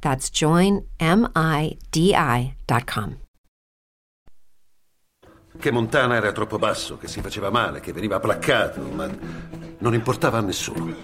[0.00, 0.88] That's joinmidi.com.
[5.58, 9.08] Che Montana era troppo basso, che si faceva male, che veniva placcato, ma
[9.78, 10.94] non importava a nessuno.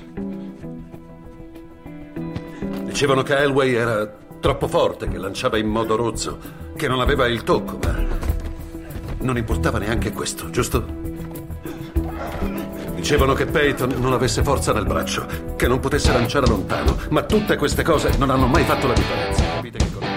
[2.85, 4.07] Dicevano che Elway era
[4.41, 6.39] troppo forte, che lanciava in modo rozzo,
[6.77, 8.03] che non aveva il tocco, ma
[9.19, 10.85] non importava neanche questo, giusto?
[12.97, 17.57] Dicevano che Peyton non avesse forza nel braccio, che non potesse lanciare lontano, ma tutte
[17.57, 19.43] queste cose non hanno mai fatto la differenza.
[19.43, 20.16] Capite che cosa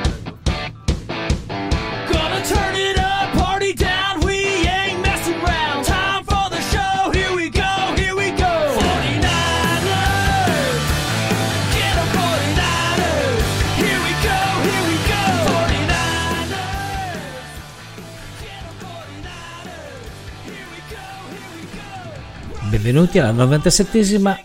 [22.69, 24.39] Benvenuti al 97esimo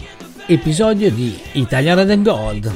[0.47, 2.75] episodio di Italia Red and Gold.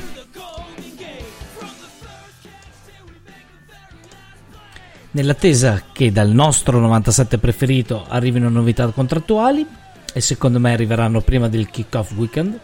[5.12, 9.66] Nell'attesa che dal nostro 97 preferito arrivino novità contrattuali,
[10.12, 12.60] e secondo me arriveranno prima del kick-off weekend,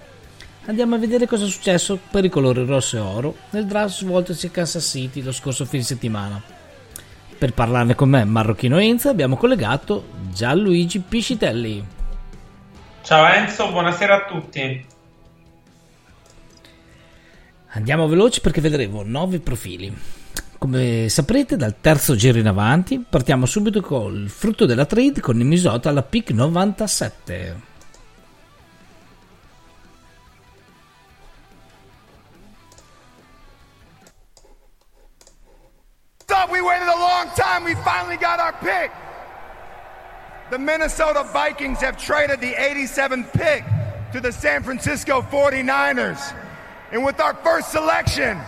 [0.66, 4.48] andiamo a vedere cosa è successo per i colori rosso e oro nel draft svoltosi
[4.48, 6.42] a Kansas City lo scorso fine settimana.
[7.38, 12.02] Per parlarne con me, Marrocchino Enza, abbiamo collegato Gianluigi Piscitelli.
[13.04, 14.86] Ciao Enzo, buonasera a tutti.
[17.72, 19.94] Andiamo veloci perché vedremo nove profili.
[20.56, 25.44] Come saprete, dal terzo giro in avanti partiamo subito col frutto della trade con il
[25.44, 27.60] Minnesota alla pick 97.
[36.24, 37.66] Thought we waited a long time.
[37.66, 38.90] We finally got our pick.
[40.54, 43.64] The Minnesota Vikings have traded the 87th pick
[44.12, 46.32] to the San Francisco 49ers.
[46.92, 48.38] And with our first selection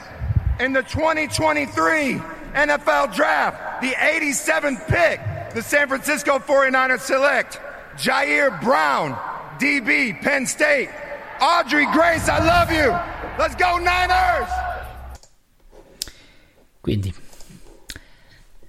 [0.60, 2.20] in the 2023
[2.54, 5.18] NFL Draft, the 87th pick,
[5.52, 7.58] the San Francisco 49ers select
[7.96, 9.14] Jair Brown,
[9.58, 10.90] DB, Penn State.
[11.40, 12.88] Audrey Grace, I love you.
[13.36, 14.48] Let's go, Niners!
[16.84, 17.12] Quindi,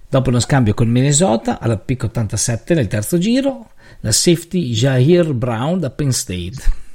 [0.08, 3.70] dopo uno scambio con Minnesota alla pick 87 nel terzo giro,
[4.00, 6.86] la safety Jair Brown da Penn State.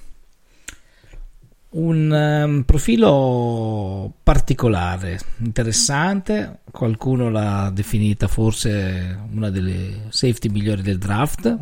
[1.70, 11.58] Un ehm, profilo particolare, interessante, qualcuno l'ha definita forse una delle safety migliori del draft,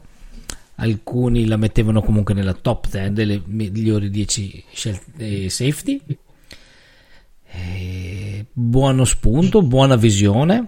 [0.76, 6.02] alcuni la mettevano comunque nella top 10 delle migliori 10 scelte safety.
[7.54, 10.68] Eh, buono spunto, buona visione,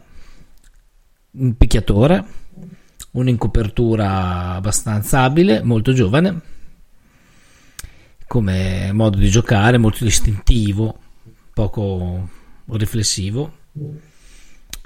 [1.35, 2.23] un picchiatore,
[3.11, 6.41] un'incopertura abbastanza abile, molto giovane,
[8.27, 10.97] come modo di giocare, molto distintivo,
[11.53, 12.29] poco
[12.67, 13.51] riflessivo.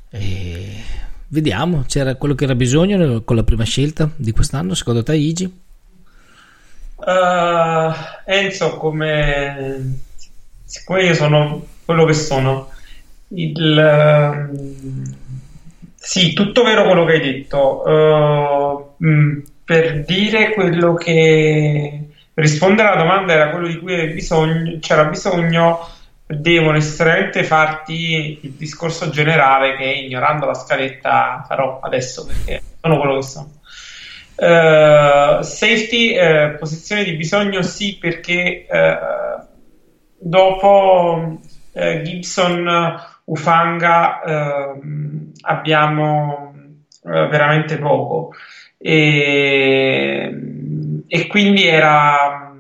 [0.10, 0.84] E
[1.28, 5.66] vediamo, c'era quello che era bisogno con la prima scelta di quest'anno, secondo te Igi?
[6.96, 7.94] Uh,
[8.26, 10.06] Enzo, come
[10.68, 12.70] siccome io sono quello che sono,
[13.30, 15.14] il, ehm,
[16.00, 17.84] sì, tutto vero quello che hai detto.
[17.86, 25.06] Uh, mh, per dire quello che rispondere alla domanda era quello di cui bisogno, c'era
[25.06, 25.86] bisogno,
[26.26, 33.16] devo necessariamente farti il discorso generale che ignorando la scaletta farò adesso perché sono quello
[33.16, 33.52] che sono.
[34.36, 38.98] Uh, safety, eh, posizione di bisogno sì perché eh,
[40.20, 41.40] dopo
[41.74, 46.54] eh, Gibson Ufanga ehm, abbiamo
[47.04, 48.32] eh, veramente poco
[48.78, 50.34] e,
[51.08, 52.54] e quindi era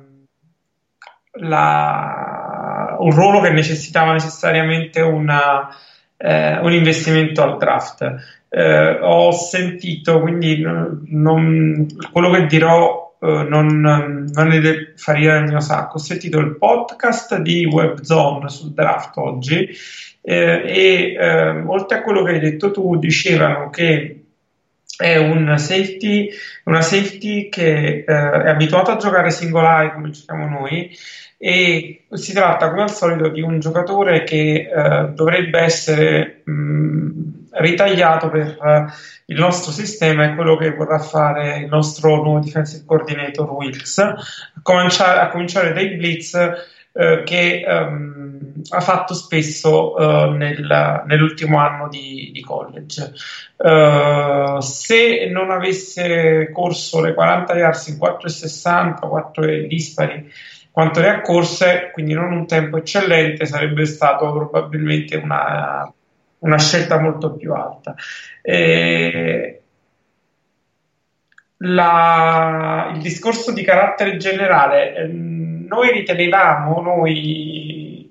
[1.40, 5.70] la- un ruolo che necessitava necessariamente una,
[6.18, 8.16] eh, un investimento al draft.
[8.50, 15.34] eh, ho sentito, quindi n- non- quello che dirò eh, non, non è del farina
[15.34, 15.96] del mio sacco.
[15.98, 19.76] Ho sentito il podcast di WebZone sul draft oggi eh,
[20.30, 24.24] e eh, oltre a quello che hai detto tu, dicevano che
[24.98, 26.30] è un safety,
[26.66, 30.90] una safety che eh, è abituata a giocare singolare come giochiamo noi
[31.38, 37.22] e si tratta come al solito di un giocatore che eh, dovrebbe essere mh,
[37.52, 38.86] ritagliato per eh,
[39.28, 44.16] il nostro sistema e quello che vorrà fare il nostro nuovo defensive coordinator Wilkes, a
[44.62, 46.36] cominciare, a cominciare dai blitz
[46.98, 53.14] eh, che ehm, ha fatto spesso eh, nel- nell'ultimo anno di, di college.
[53.58, 60.30] Eh, se non avesse corso le 40 yards in 4,60, 4 dispari,
[60.72, 65.92] quanto le ha corse, quindi non un tempo eccellente, sarebbe stato probabilmente una,
[66.40, 67.96] una scelta molto più alta.
[68.42, 69.62] Eh,
[71.60, 78.10] la- il discorso di carattere generale, ehm, noi ritenevamo, noi,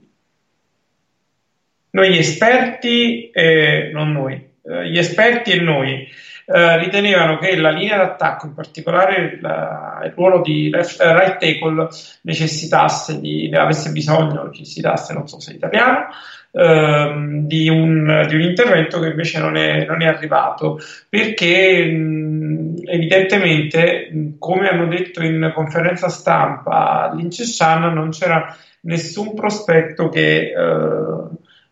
[1.91, 6.09] noi esperti, eh, non noi, eh, gli esperti e noi,
[6.47, 11.39] eh, ritenevano che la linea d'attacco, in particolare la- il ruolo di left- eh, right
[11.39, 11.89] tackle,
[12.23, 16.07] necessitasse di, avesse bisogno, necessitasse, non so se italiano,
[16.53, 20.79] ehm, di, un, di un intervento che invece non è, non è arrivato
[21.09, 30.53] perché mh, evidentemente, come hanno detto in conferenza stampa Shannon, non c'era nessun prospetto che
[30.53, 30.55] eh,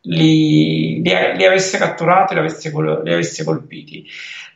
[0.03, 4.07] li, li, li avesse catturati, li avesse, li avesse colpiti.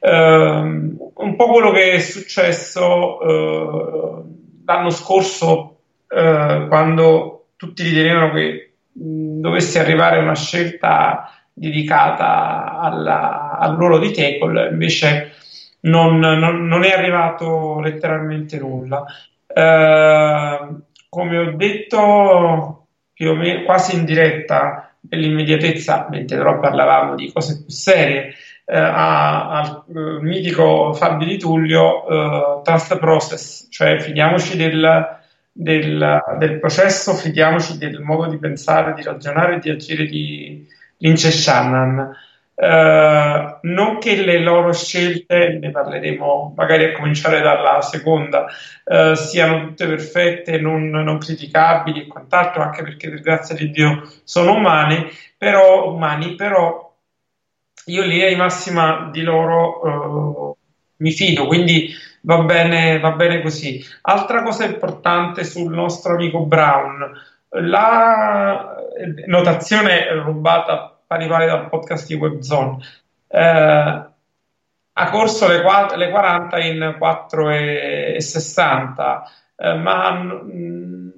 [0.00, 4.22] Ehm, un po' quello che è successo eh,
[4.64, 13.98] l'anno scorso eh, quando tutti ritenevano che dovesse arrivare una scelta dedicata alla- al ruolo
[13.98, 15.32] di tackle, invece
[15.80, 19.04] non, non- non è arrivato letteralmente nulla.
[19.46, 20.58] Eh,
[21.08, 27.62] come ho detto più o meno quasi in diretta nell'immediatezza, mentre però parlavamo di cose
[27.62, 28.34] più serie,
[28.74, 35.20] al eh, mitico Fabio Di Tullio, eh, trust process, cioè fidiamoci del,
[35.52, 40.66] del, del processo, fidiamoci del modo di pensare, di ragionare e di agire di
[40.98, 42.14] Lynch e Shannon.
[42.60, 48.46] Eh, non che le loro scelte, ne parleremo magari a cominciare dalla seconda,
[48.84, 54.02] eh, siano tutte perfette, non, non criticabili e quant'altro, anche perché per grazia di Dio
[54.24, 55.06] sono umani,
[55.38, 56.87] però, umani, però
[57.88, 60.56] io in linea di massima di loro eh,
[60.96, 63.84] mi fido, quindi va bene, va bene così.
[64.02, 67.12] Altra cosa importante sul nostro amico Brown,
[67.50, 68.76] la
[69.26, 72.78] notazione rubata pari pari dal podcast di WebZone.
[73.28, 74.06] Eh,
[75.00, 79.22] ha corso le 40 in 4,60,
[79.56, 81.12] eh, ma mh,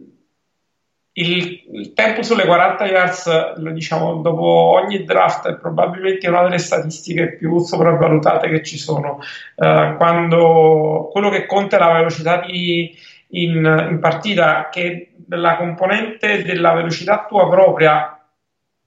[1.21, 7.37] il, il tempo sulle 40 yards, diciamo dopo ogni draft, è probabilmente una delle statistiche
[7.37, 9.21] più sopravvalutate che ci sono.
[9.55, 12.97] Eh, quando quello che conta è la velocità di,
[13.29, 18.19] in, in partita, che è la componente della velocità tua propria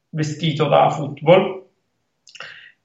[0.10, 1.66] vestito da football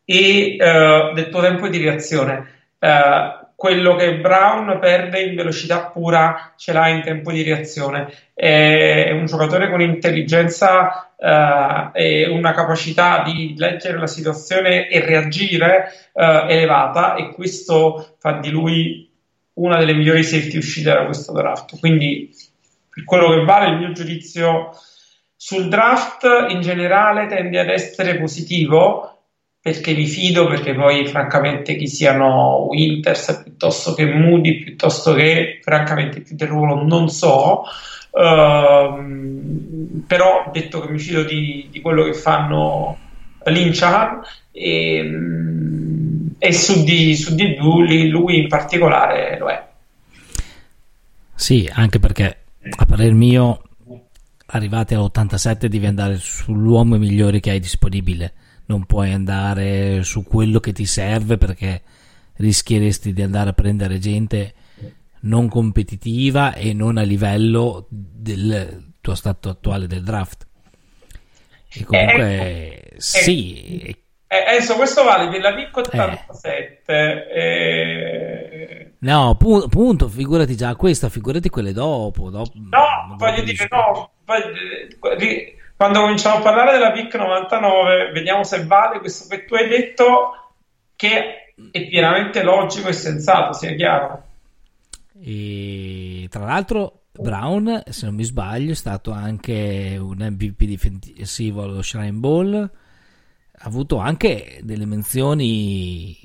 [0.05, 2.51] e eh, del tuo tempo di reazione.
[2.79, 8.07] Eh, quello che Brown perde in velocità pura ce l'ha in tempo di reazione.
[8.33, 15.91] È un giocatore con intelligenza eh, e una capacità di leggere la situazione e reagire
[16.15, 19.11] eh, elevata e questo fa di lui
[19.55, 21.81] una delle migliori safety uscite da questo draft.
[21.81, 22.33] Quindi,
[22.89, 24.71] per quello che vale, il mio giudizio
[25.35, 29.18] sul draft in generale tende ad essere positivo
[29.61, 36.21] perché mi fido, perché poi francamente chi siano Winters piuttosto che Moody, piuttosto che francamente
[36.21, 37.65] più del ruolo non so,
[38.19, 42.99] Ehm, però detto che mi fido di, di quello che fanno
[43.45, 49.67] Linchan e, mm, e su di, su di lui, lui in particolare lo è.
[51.35, 52.39] Sì, anche perché
[52.77, 53.63] a parer mio,
[54.47, 58.33] arrivati all'87 devi andare sull'uomo migliore che hai disponibile,
[58.69, 61.83] non puoi andare su quello che ti serve perché
[62.37, 64.55] rischieresti di andare a prendere gente
[65.21, 70.47] non competitiva e non a livello del tuo stato attuale del draft.
[71.71, 73.95] E comunque, sì,
[74.31, 77.29] Eh, Enzo, questo vale per la PIC 87.
[77.33, 82.29] eh, no, pu- punto, figurati già questa, figurati quelle dopo.
[82.29, 84.11] dopo No, voglio dire, no.
[84.27, 84.53] voglio-
[85.79, 90.33] Quando cominciamo a parlare della PIC 99, vediamo se vale questo che tu hai detto.
[90.97, 94.25] che è pienamente logico e sensato, sia chiaro.
[95.21, 101.81] E tra l'altro Brown, se non mi sbaglio, è stato anche un MVP difensivo allo
[101.81, 102.55] Shrine Ball.
[102.57, 106.19] Ha avuto anche delle menzioni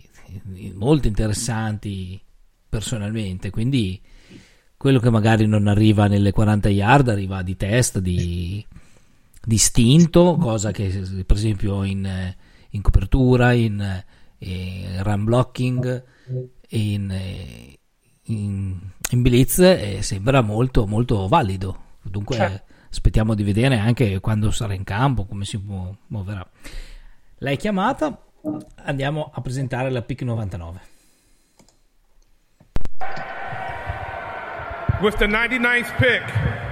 [0.73, 2.19] molto interessanti
[2.67, 4.01] personalmente, quindi
[4.75, 8.65] quello che magari non arriva nelle 40 yard arriva di testa, di,
[9.45, 10.87] di istinto, cosa che
[11.25, 12.33] per esempio in,
[12.69, 14.03] in copertura, in,
[14.39, 16.03] in run blocking,
[16.69, 17.75] in,
[18.23, 18.79] in,
[19.11, 21.81] in blitz eh, sembra molto molto valido.
[22.01, 22.73] Dunque Certo.
[22.89, 26.45] aspettiamo di vedere anche quando sarà in campo, come si mu- muoverà.
[27.39, 28.17] L'hai chiamata,
[28.75, 30.81] andiamo a presentare la PIC 99.
[35.03, 36.23] With the 99th pick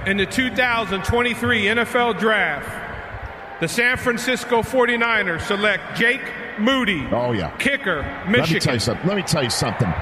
[0.08, 6.22] in the 2023 NFL Draft, the San Francisco 49ers select Jake
[6.58, 7.50] Moody, Oh, yeah.
[7.58, 8.74] kicker, Let me tell Michigan.
[8.74, 9.06] you something.
[9.06, 9.92] Let me tell you something.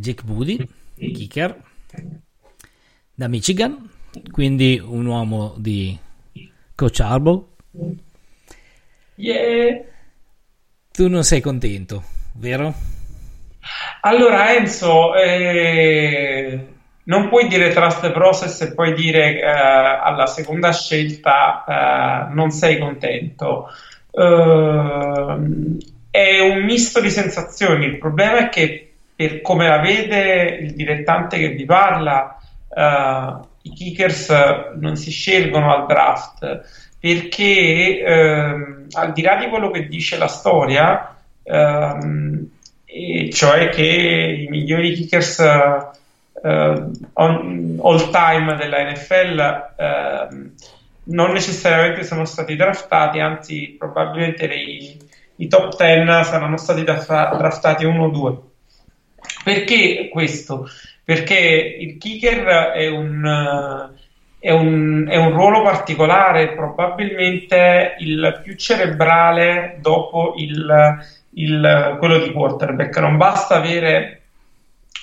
[0.00, 1.54] Jake Moody, kicker
[3.16, 3.88] da Michigan,
[4.32, 5.96] quindi un uomo di
[6.74, 7.44] Coach Harbaugh.
[9.16, 9.84] Yeah.
[10.92, 12.02] Tu non sei contento,
[12.34, 12.74] vero?
[14.06, 16.66] Allora Enzo, eh,
[17.04, 21.64] non puoi dire trust process e poi dire eh, alla seconda scelta
[22.28, 23.68] eh, non sei contento.
[24.10, 25.78] Ehm,
[26.10, 27.86] è un misto di sensazioni.
[27.86, 32.36] Il problema è che per come la vede il direttante che vi parla,
[32.76, 34.28] eh, i kickers
[34.80, 40.28] non si scelgono al draft perché ehm, al di là di quello che dice la
[40.28, 42.48] storia, ehm,
[42.96, 45.86] e cioè che i migliori kickers eh,
[46.44, 46.84] eh,
[47.14, 50.52] on- all time della NFL ehm,
[51.06, 54.96] non necessariamente sono stati draftati, anzi probabilmente nei,
[55.36, 58.38] i top 10 saranno stati drafta- draftati uno o due.
[59.42, 60.68] Perché questo?
[61.02, 63.98] Perché il kicker è un, eh,
[64.38, 70.96] è un, è un ruolo particolare, probabilmente il più cerebrale dopo il,
[71.34, 72.96] il- quello di quarterback.
[72.98, 74.20] Non basta avere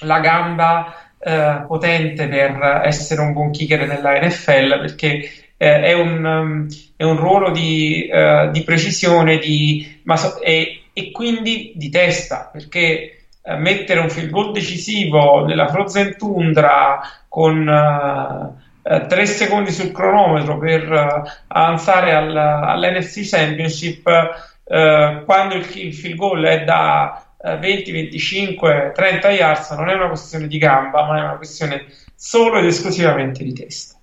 [0.02, 6.26] la gamba eh, potente per essere un buon kicker nella NFL perché eh, è, un,
[6.26, 12.50] um, è un ruolo di, eh, di precisione di, so- e, e quindi di testa
[12.52, 19.72] perché eh, mettere un field goal decisivo nella frozen tundra con eh, eh, tre secondi
[19.72, 26.64] sul cronometro per eh, avanzare al, all'NFC Championship eh, quando il, il field goal è
[26.64, 31.38] da eh, 20, 25, 30 yards non è una questione di gamba ma è una
[31.38, 31.86] questione
[32.16, 34.00] solo ed esclusivamente di testa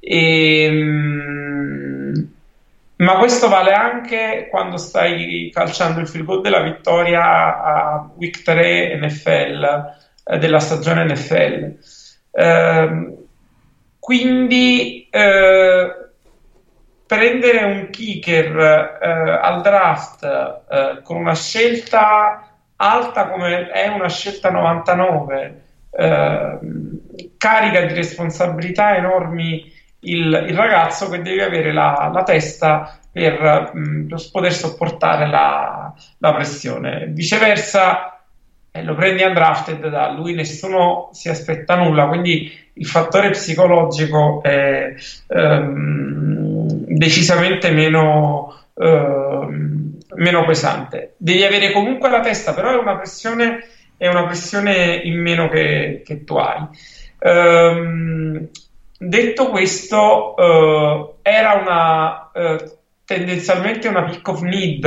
[0.00, 1.38] Ehm,
[2.96, 7.22] ma questo vale anche quando stai calciando il field goal della vittoria
[7.62, 11.78] a week 3 NFL eh, della stagione NFL.
[12.32, 13.14] Ehm,
[13.98, 15.99] quindi eh,
[17.10, 18.56] prendere un kicker
[19.02, 19.08] eh,
[19.42, 26.58] al draft eh, con una scelta alta come è una scelta 99 eh,
[27.36, 34.06] carica di responsabilità enormi il, il ragazzo che deve avere la, la testa per, mh,
[34.06, 37.06] per poter sopportare la, la pressione.
[37.08, 38.20] Viceversa,
[38.70, 44.94] eh, lo prendi undrafted, da lui nessuno si aspetta nulla, quindi il fattore psicologico è
[45.26, 46.49] ehm,
[46.86, 51.14] decisamente meno, ehm, meno pesante.
[51.16, 56.02] Devi avere comunque la testa, però è una pressione, è una pressione in meno che,
[56.04, 56.66] che tu hai.
[57.18, 58.48] Ehm,
[58.98, 62.78] detto questo, eh, era una eh,
[63.10, 64.84] tendenzialmente una pick of need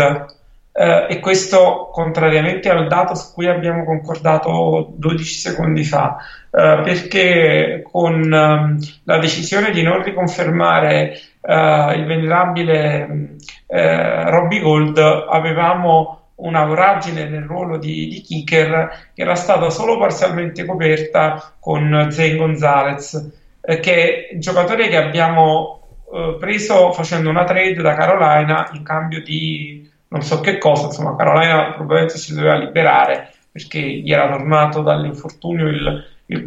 [0.72, 6.16] eh, e questo contrariamente al dato su cui abbiamo concordato 12 secondi fa,
[6.50, 13.36] eh, perché con ehm, la decisione di non riconfermare eh, il venerabile
[13.68, 19.98] eh, Robbie Gold avevamo una voragine nel ruolo di, di kicker che era stata solo
[19.98, 23.32] parzialmente coperta con Zane Gonzalez,
[23.62, 25.82] eh, che è un giocatore che abbiamo
[26.12, 31.16] eh, preso facendo una trade da Carolina in cambio di non so che cosa, insomma
[31.16, 36.44] Carolina probabilmente si doveva liberare perché gli era tornato dall'infortunio il, il,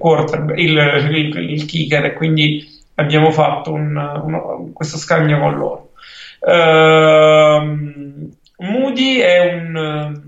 [0.56, 5.92] il, il kicker e quindi abbiamo fatto un, uno- questo scambio con loro.
[6.46, 10.20] Ehm, Moody un,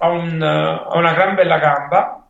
[0.00, 2.28] ha, un- ha una gran bella gamba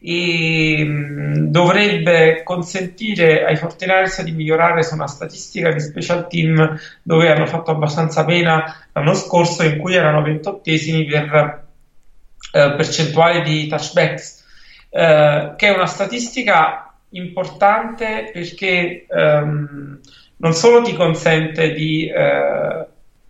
[0.00, 7.30] e mh, dovrebbe consentire ai 49ers di migliorare su una statistica di special team dove
[7.30, 11.66] hanno fatto abbastanza pena l'anno scorso in cui erano 28esimi per
[12.52, 14.44] eh, percentuale di touchbacks,
[14.90, 20.00] eh, che è una statistica importante perché ehm,
[20.36, 22.86] non solo ti consente di eh,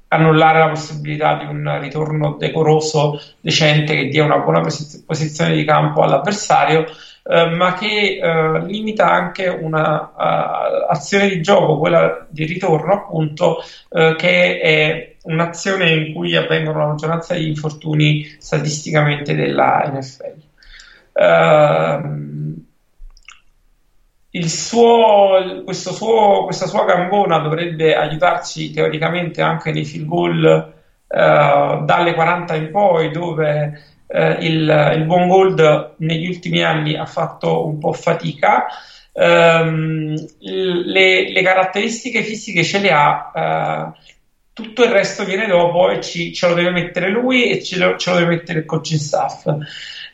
[0.09, 5.65] annullare la possibilità di un ritorno decoroso, decente, che dia una buona posi- posizione di
[5.65, 6.87] campo all'avversario,
[7.31, 13.59] eh, ma che eh, limita anche un'azione uh, di gioco, quella di ritorno, appunto,
[13.91, 20.47] eh, che è un'azione in cui avvengono la maggioranza degli infortuni statisticamente della NFL.
[21.13, 22.68] Uh, il
[24.47, 30.73] suo, suo, questa sua gambona dovrebbe aiutarci teoricamente anche nei field goal
[31.07, 37.07] uh, dalle 40 in poi, dove uh, il, il, buon Gold negli ultimi anni ha
[37.07, 38.67] fatto un po' fatica.
[39.13, 43.93] Um, le, le, caratteristiche fisiche ce le ha, uh,
[44.53, 47.97] tutto il resto viene dopo e ci, ce lo deve mettere lui e ce lo,
[47.97, 49.47] ce lo deve mettere il coaching staff.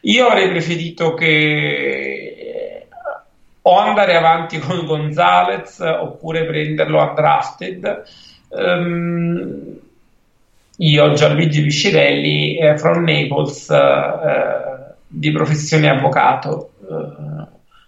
[0.02, 2.43] Io avrei preferito che
[3.66, 8.02] o andare avanti con Gonzalez oppure prenderlo undrafted.
[8.48, 9.78] Um,
[10.78, 16.72] io, Gianluigi Piscirelli, eh, from Naples, eh, di professione avvocato.
[16.80, 17.46] Uh,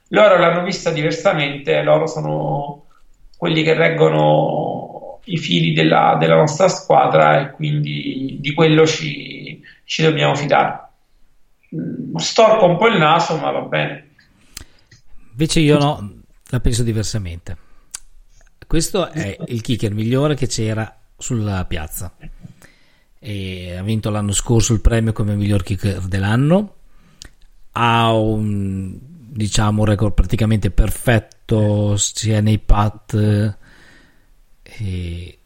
[0.09, 2.85] loro l'hanno vista diversamente, loro sono
[3.37, 10.03] quelli che reggono i fili della, della nostra squadra e quindi di quello ci, ci
[10.03, 10.89] dobbiamo fidare.
[11.75, 14.06] Mm, storco un po' il naso, ma va bene.
[15.39, 17.59] Invece io no, la penso diversamente.
[18.67, 22.17] Questo è il kicker migliore che c'era sulla piazza.
[23.19, 26.77] E ha vinto l'anno scorso il premio come miglior kicker dell'anno.
[27.73, 28.99] Ha un
[29.37, 33.57] diciamo un record praticamente perfetto sia nei pat
[34.63, 35.39] eh,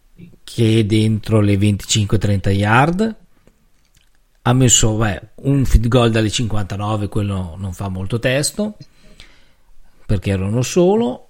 [0.45, 3.17] che dentro le 25-30 yard.
[4.43, 8.77] Ha messo beh, un feed goal dalle 59, quello non fa molto testo
[10.11, 11.29] perché era uno solo,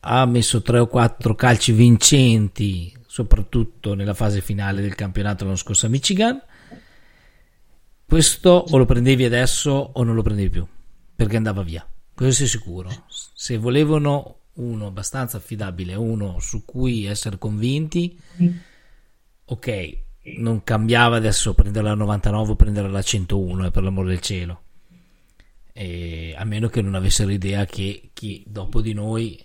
[0.00, 5.86] ha messo 3 o 4 calci vincenti, soprattutto nella fase finale del campionato l'anno scorso
[5.86, 6.42] a Michigan.
[8.04, 10.66] Questo o lo prendevi adesso o non lo prendevi più,
[11.14, 11.86] perché andava via.
[12.12, 12.90] Questo è sicuro.
[13.06, 18.18] Se volevano uno abbastanza affidabile, uno su cui essere convinti,
[19.44, 19.98] ok,
[20.38, 24.62] non cambiava adesso prenderla a 99 o prenderla a 101, eh, per l'amor del cielo
[25.78, 29.40] eh, a meno che non avessero idea che chi dopo di noi,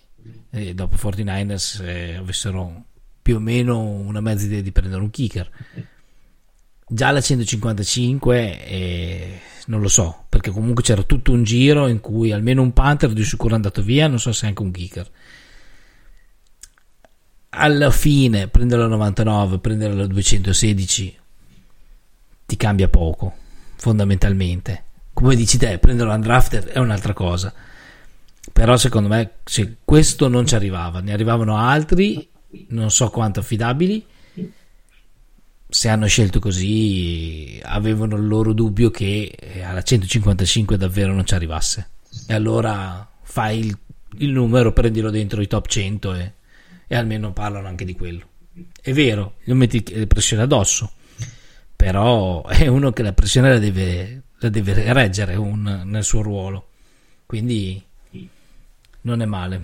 [0.50, 2.86] eh, dopo 49ers, eh, avessero
[3.22, 5.48] più o meno una mezza idea di prendere un kicker.
[6.88, 12.32] Già la 155 eh, non lo so, perché comunque c'era tutto un giro in cui
[12.32, 15.08] almeno un Panther di sicuro è andato via, non so se anche un kicker.
[17.50, 21.16] Alla fine prendere la 99, prendere la 216
[22.44, 23.32] ti cambia poco,
[23.76, 24.83] fondamentalmente
[25.14, 27.54] come dici te, prenderlo undrafted è un'altra cosa.
[28.52, 32.28] Però secondo me se questo non ci arrivava, ne arrivavano altri,
[32.68, 34.04] non so quanto affidabili.
[35.66, 41.34] Se hanno scelto così, avevano il loro dubbio che eh, alla 155 davvero non ci
[41.34, 41.90] arrivasse.
[42.28, 43.78] E allora fai il,
[44.18, 46.32] il numero, prendilo dentro i top 100 e,
[46.86, 48.26] e almeno parlano anche di quello.
[48.80, 50.92] È vero, gli metti pressione addosso,
[51.74, 56.68] però è uno che la pressione la deve, la deve reggere un, nel suo ruolo.
[57.26, 57.82] Quindi
[59.02, 59.60] non è male.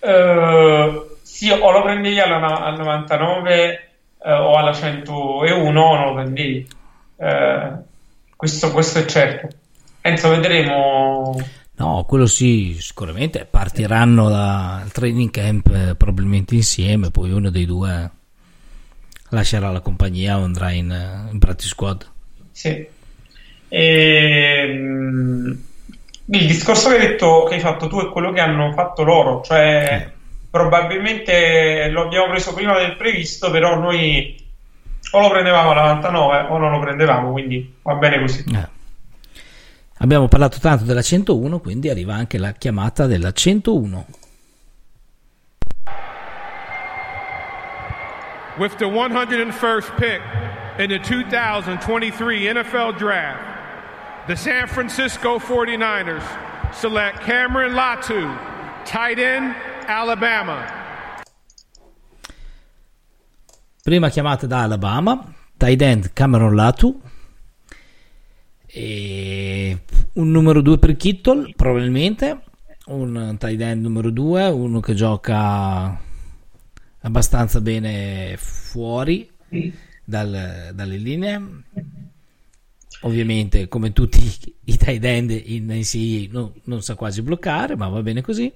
[0.00, 3.88] Uh, sì, o lo prendevi alla, al 99
[4.18, 6.68] uh, o alla 101 o non lo prendevi.
[7.16, 7.82] Uh,
[8.36, 9.48] questo, questo, è certo.
[10.00, 11.36] Penso vedremo.
[11.78, 18.10] No, quello sì, sicuramente partiranno dal training camp eh, probabilmente insieme, poi uno dei due
[19.30, 22.06] lascerà la compagnia o andrà in, in practice squad.
[22.56, 22.86] Sì.
[23.68, 25.58] E, ehm,
[26.24, 29.42] il discorso che hai, detto, che hai fatto tu è quello che hanno fatto loro,
[29.44, 30.10] cioè
[30.50, 34.42] probabilmente lo abbiamo preso prima del previsto, però noi
[35.10, 38.44] o lo prendevamo alla 99 o non lo prendevamo, quindi va bene così.
[38.48, 38.68] Eh.
[39.98, 44.06] Abbiamo parlato tanto della 101, quindi arriva anche la chiamata della 101.
[48.56, 56.22] With the 101st pick in the 2023 NFL Draft, the San Francisco 49ers
[56.74, 58.36] select Cameron Latu,
[58.84, 59.54] tight end,
[59.86, 60.84] Alabama.
[63.82, 67.00] Prima chiamata da Alabama, tight end Cameron Latu.
[68.66, 69.78] E
[70.14, 72.42] un numero 2 per Kittle, probabilmente.
[72.88, 75.98] Un tight end numero 2, uno che gioca
[77.00, 79.30] abbastanza bene fuori
[80.06, 81.42] dal- dalle linee.
[83.02, 84.18] Ovviamente, come tutti
[84.64, 88.50] i tight end in NCAA, non, non sa quasi bloccare, ma va bene così.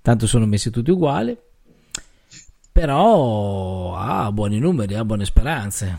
[0.00, 1.36] Tanto sono messi tutti uguali.
[2.70, 5.98] Però ha buoni numeri, ha buone speranze.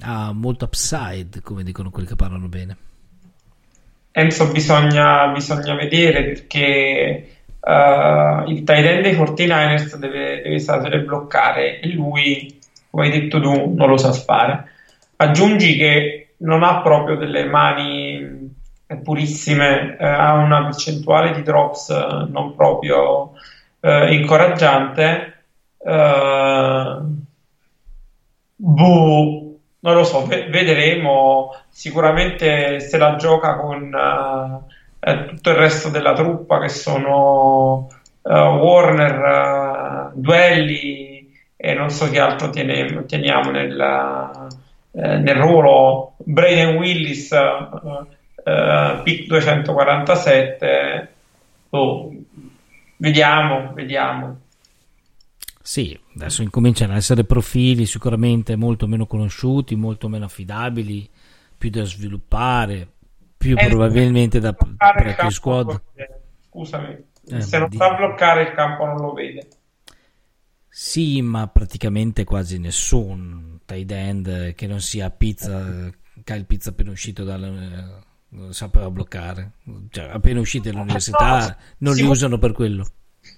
[0.00, 2.76] Ha molto upside, come dicono quelli che parlano bene.
[4.10, 7.32] Enzo bisogna, bisogna vedere perché
[7.64, 12.58] eh, il tight end dei 49ers deve, deve sapere bloccare e lui,
[12.92, 14.70] come hai detto tu, non lo sa fare.
[15.16, 18.54] Aggiungi che non ha proprio delle mani
[18.86, 23.32] eh, purissime, eh, ha una percentuale di drops eh, non proprio
[23.80, 25.44] eh, incoraggiante.
[25.78, 26.96] Eh,
[28.56, 31.56] boh, non lo so, ve- vedremo.
[31.70, 33.90] Sicuramente se la gioca con
[35.00, 37.88] eh, eh, tutto il resto della truppa che sono
[38.24, 41.11] Warner, Duelli
[41.64, 43.80] e non so che altro tiene- teniamo nel,
[44.90, 46.14] eh, nel ruolo.
[46.16, 51.08] Braden Willis, eh, pick 247.
[51.68, 52.12] Boh,
[52.96, 54.40] vediamo, vediamo.
[55.62, 61.08] Sì, adesso incominciano ad essere profili sicuramente molto meno conosciuti, molto meno affidabili,
[61.56, 62.88] più da sviluppare,
[63.36, 65.80] più Eh, probabilmente da practice squad.
[66.48, 69.46] Scusami, Eh, se non di- sa bloccare il campo non lo vede.
[70.74, 75.92] Sì, ma praticamente quasi nessun tight end che non sia pizza,
[76.24, 79.52] Kyle Pizza appena uscito dal eh, sapeva bloccare.
[79.90, 82.88] Cioè, appena usciti dall'università non li Sicur- usano per quello.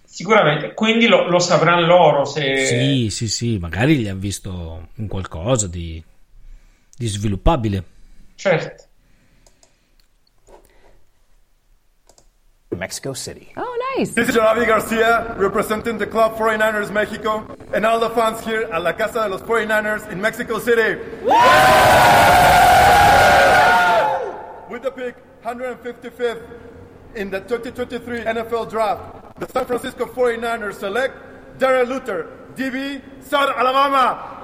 [0.05, 2.66] Sicuramente, quindi lo, lo sapranno loro se...
[2.66, 6.01] Sì, sì, sì, magari gli hanno visto un qualcosa di,
[6.97, 7.85] di sviluppabile.
[8.37, 8.85] Certo.
[12.68, 13.51] Mexico City.
[13.55, 14.11] Oh, nice.
[14.11, 18.83] This is Javi Garcia representing the Club 49ers Mexico and all the fans here at
[18.83, 20.98] La Casa de los 49ers in Mexico City.
[24.70, 26.42] With the pick 155th
[27.14, 31.14] in the 2023 NFL Draft, the San Francisco 49ers select
[31.59, 34.42] Darren Luther, DB, South Alabama.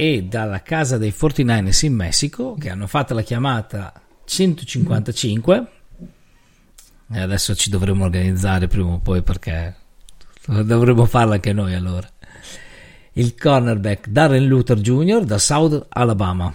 [0.00, 3.92] E dalla casa dei 49ers in Messico, che hanno fatto la chiamata
[4.28, 5.66] 155,
[7.10, 9.74] e adesso ci dovremo organizzare prima o poi perché
[10.46, 12.06] dovremmo farla anche noi allora.
[13.12, 15.24] Il cornerback Darren Luther Jr.
[15.24, 16.54] da South Alabama.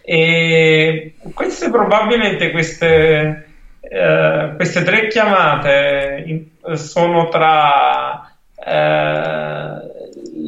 [0.00, 3.46] E queste probabilmente queste,
[3.80, 8.32] eh, queste tre chiamate in- sono tra
[8.64, 9.90] eh,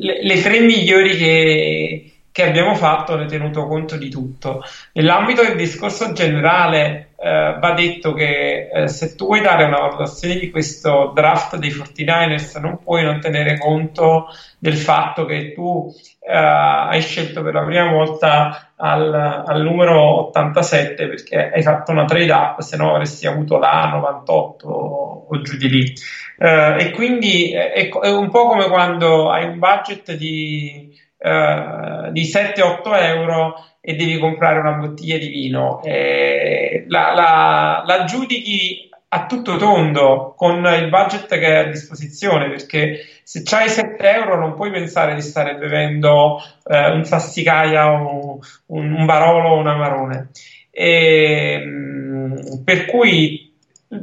[0.01, 4.65] le, le tre migliori che, che abbiamo fatto, ne tenuto conto di tutto.
[4.95, 10.41] Nell'ambito del discorso generale, eh, va detto che eh, se tu vuoi dare una valutazione
[10.41, 14.27] di questo draft dei 49ers, non puoi non tenere conto
[14.59, 21.07] del fatto che tu eh, hai scelto per la prima volta al, al numero 87
[21.07, 25.69] perché hai fatto una trade up, se no avresti avuto la 98 o, giù di
[25.69, 25.93] lì.
[26.37, 30.91] Eh, e quindi è, è un po' come quando hai un budget di,
[31.25, 35.81] eh, di 7-8 euro e devi comprare una bottiglia di vino.
[35.83, 42.51] Eh, la, la, la giudichi a tutto tondo con il budget che hai a disposizione
[42.51, 48.41] perché se c'hai 7 euro non puoi pensare di stare bevendo eh, un sassicaia o
[48.67, 50.31] un, un barolo o un amarone.
[50.71, 53.53] E, mh, per cui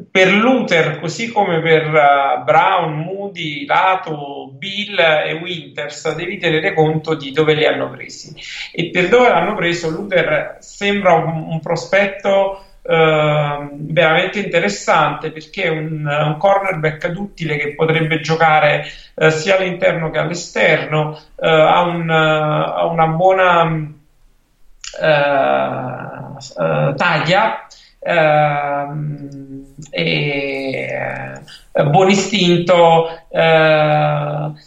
[0.10, 7.16] per Luther, così come per uh, Brown, Moody, Lato, Bill e Winters, devi tenere conto
[7.16, 8.32] di dove li hanno presi.
[8.72, 15.70] E per dove l'hanno preso, Luther sembra un, un prospetto uh, veramente interessante perché è
[15.70, 22.86] un, un cornerback duttile che potrebbe giocare uh, sia all'interno che all'esterno, ha, un, ha,
[22.86, 23.94] una buona
[26.96, 27.66] taglia.
[28.04, 30.90] Uh, e,
[31.72, 34.58] uh, buon istinto uh,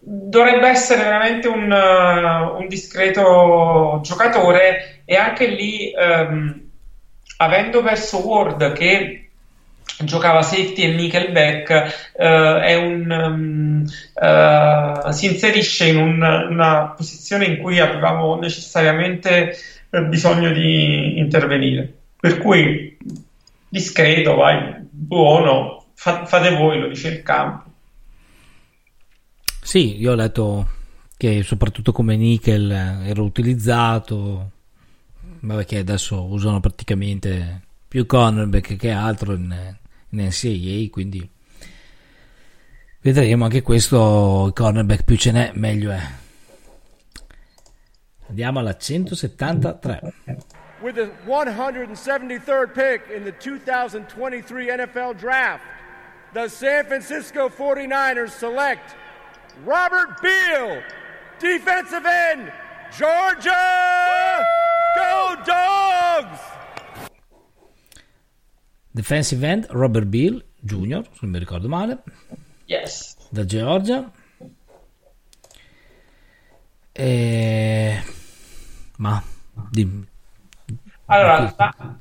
[0.00, 6.70] dovrebbe essere veramente un, un, discreto giocatore e anche lì um,
[7.36, 9.28] avendo perso Ward che
[9.98, 17.78] giocava safety e nickelback è un, um, si inserisce in un, una posizione in cui
[17.78, 19.54] avevamo necessariamente
[20.08, 22.96] bisogno di intervenire per cui
[23.68, 27.70] discreto, vai, buono, fa, fate voi, lo dice il campo.
[29.60, 30.68] Sì, io ho letto
[31.18, 34.52] che soprattutto come nickel era utilizzato,
[35.40, 39.76] vabbè che adesso usano praticamente più cornerback che altro in,
[40.08, 41.28] in NCAA, quindi
[43.02, 46.00] vedremo anche questo, il cornerback più ce n'è, meglio è.
[48.28, 50.63] Andiamo alla 173.
[50.84, 55.64] With the 173rd pick in the 2023 NFL Draft,
[56.34, 58.94] the San Francisco 49ers select
[59.64, 60.82] Robert Beal,
[61.38, 62.52] defensive end,
[62.98, 64.44] Georgia!
[64.94, 66.38] Go Dogs!
[68.94, 72.02] Defensive end Robert Beal Jr., se non mi ricordo male,
[72.66, 73.16] Yes.
[73.30, 74.12] da Georgia.
[76.92, 78.02] E...
[78.98, 79.22] Ma
[79.70, 80.12] dimmi.
[81.06, 81.54] Allora,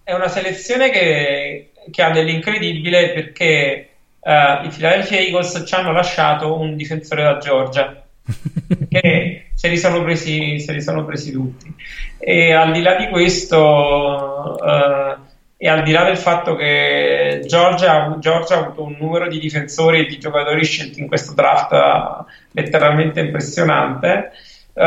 [0.03, 3.89] è una selezione che, che ha dell'incredibile perché
[4.21, 8.01] eh, i Philadelphia Eagles ci hanno lasciato un difensore da Georgia
[8.89, 11.73] che se li sono presi, se li sono presi tutti.
[12.17, 15.15] E al di là di questo, eh,
[15.57, 19.39] e al di là del fatto che Georgia, ha- Georgia ha avuto un numero di
[19.39, 24.31] difensori e di giocatori scelti in questo draft eh, letteralmente impressionante,
[24.73, 24.81] è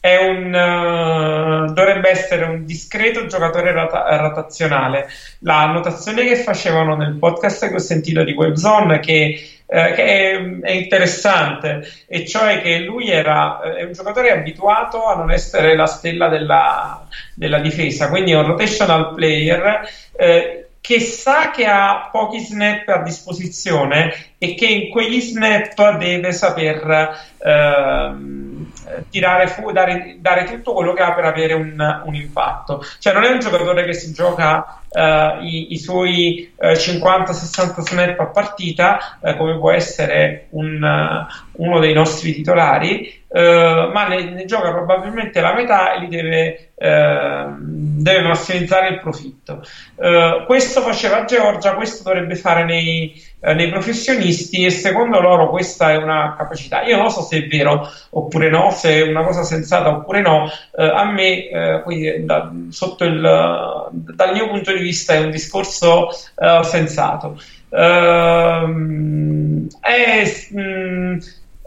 [0.00, 5.08] un, eh, dovrebbe essere un discreto giocatore rota- rotazionale.
[5.40, 10.60] La notazione che facevano nel podcast che ho sentito di WebZone che, eh, che è,
[10.60, 15.86] è interessante, e cioè che lui era è un giocatore abituato a non essere la
[15.86, 19.88] stella della, della difesa, quindi è un rotational player.
[20.16, 26.32] eh, che sa che ha pochi snap a disposizione e che in quegli snap deve
[26.32, 28.72] saper ehm,
[29.10, 32.82] tirare fuori, dare, dare tutto quello che ha per avere un, un impatto.
[32.98, 38.20] Cioè, non è un giocatore che si gioca eh, i, i suoi eh, 50-60 snap
[38.20, 44.44] a partita, eh, come può essere un, uno dei nostri titolari, eh, ma ne, ne
[44.44, 49.62] gioca probabilmente la metà e li deve, ehm, deve massimizzare il profitto.
[49.96, 55.92] Eh, questo faceva Georgia, questo dovrebbe fare nei, eh, nei professionisti e secondo loro questa
[55.92, 56.82] è una capacità.
[56.84, 60.48] Io non so se è vero oppure no, se è una cosa sensata oppure no,
[60.76, 66.08] eh, a me eh, quindi, da- il, dal mio punto di vista è un discorso
[66.10, 67.38] eh, sensato.
[67.70, 71.18] Ehm, è, mh,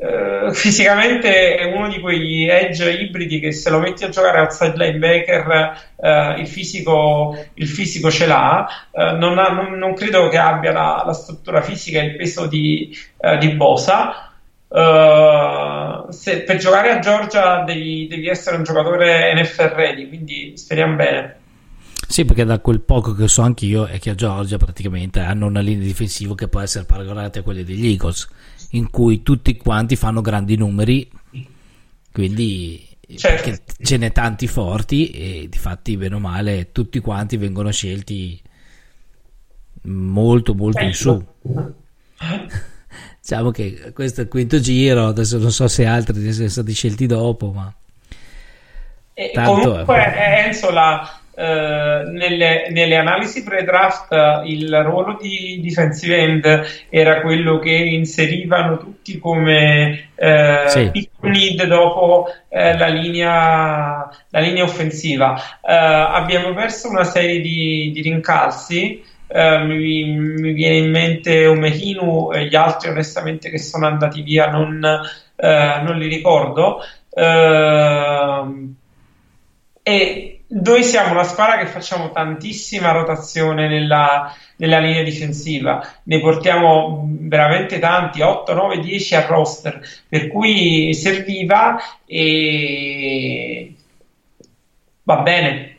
[0.02, 4.74] eh, fisicamente è uno di quegli edge ibridi che se lo metti a giocare outside
[4.76, 8.68] linebacker eh, il, fisico, il fisico ce l'ha.
[8.92, 12.48] Eh, non, ha- non- non credo che abbia la, la struttura fisica e il peso
[12.48, 12.90] di,
[13.40, 14.32] di Bosa.
[16.10, 21.36] Se- per giocare a Georgia devi, devi essere un giocatore NFL ready quindi speriamo bene.
[22.08, 25.62] Sì, perché da quel poco che so anch'io è che a Georgia praticamente hanno una
[25.62, 28.28] linea difensiva che può essere paragonata a quelle degli Eagles,
[28.72, 31.10] in cui tutti quanti fanno grandi numeri,
[32.12, 33.74] quindi Certo.
[33.82, 38.42] ce n'è tanti forti e difatti bene o male tutti quanti vengono scelti
[39.84, 41.26] molto molto in su.
[43.22, 47.06] Diciamo che questo è il quinto giro, adesso non so se altri sono stati scelti
[47.06, 47.74] dopo, ma
[49.14, 55.60] E Tanto, comunque, eh, Enzo, la, eh, nelle, nelle analisi pre-draft eh, il ruolo di
[55.64, 60.90] defensive end era quello che inserivano tutti come eh, Sì.
[60.92, 65.36] pick need dopo eh, la, linea, la linea offensiva.
[65.62, 69.04] Eh, abbiamo perso una serie di, di rincalzi.
[69.28, 74.50] eh, mi, mi viene in mente Omehinu e gli altri onestamente che sono andati via
[74.50, 74.84] non,
[75.36, 76.82] eh, non li ricordo
[77.14, 78.76] Ehm,
[79.84, 87.08] e noi siamo una squadra che facciamo tantissima rotazione nella, nella linea difensiva, ne portiamo
[87.10, 93.74] veramente tanti, 8, 9, 10 a roster, per cui serviva e
[95.04, 95.76] va bene.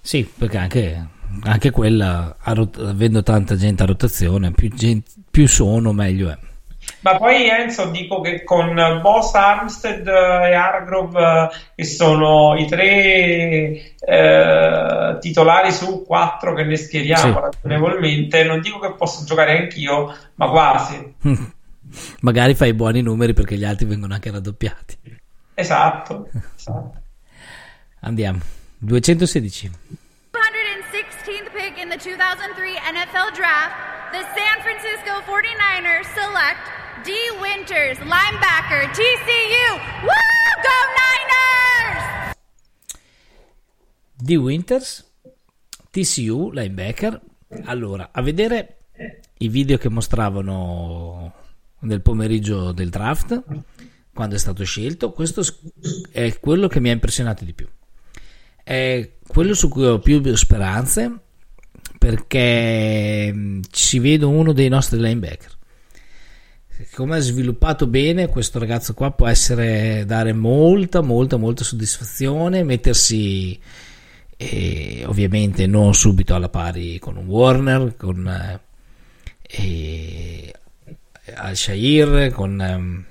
[0.00, 1.06] Sì, perché anche,
[1.44, 6.38] anche quella, avendo tanta gente a rotazione, più, gen- più sono, meglio è.
[7.00, 12.66] Ma poi Enzo dico che con Boss, Armstead eh, e Hargrove, eh, che sono i
[12.66, 17.40] tre eh, titolari su quattro che ne schieriamo Sì.
[17.40, 21.14] ragionevolmente, non dico che posso giocare anch'io, ma quasi.
[22.20, 24.98] Magari fai buoni numeri perché gli altri vengono anche raddoppiati.
[25.54, 26.28] Esatto.
[26.56, 26.94] esatto.
[28.00, 28.40] Andiamo.
[28.78, 29.70] 216.
[31.92, 36.70] 216th pick in the 2003 NFL Draft, the San Francisco 49ers select
[37.04, 37.12] D.
[37.40, 39.78] Winters, linebacker, TCU.
[40.02, 40.10] Woo!
[40.62, 42.32] Go Niners!
[44.22, 45.04] di Winters,
[45.90, 47.20] TCU, linebacker.
[47.64, 48.76] Allora, a vedere
[49.38, 51.34] i video che mostravano
[51.80, 53.42] nel pomeriggio del draft,
[54.14, 55.12] quando è stato scelto.
[55.12, 55.42] Questo
[56.12, 57.68] è quello che mi ha impressionato di più.
[58.62, 61.18] È quello su cui ho più speranze
[62.02, 65.50] perché mh, ci vedo uno dei nostri linebacker.
[66.94, 73.56] Come è sviluppato bene, questo ragazzo qua può essere dare molta, molta, molta soddisfazione, mettersi
[74.36, 78.60] eh, ovviamente non subito alla pari con un Warner, con eh,
[79.42, 80.52] eh,
[81.34, 83.04] Al Shair, con ehm,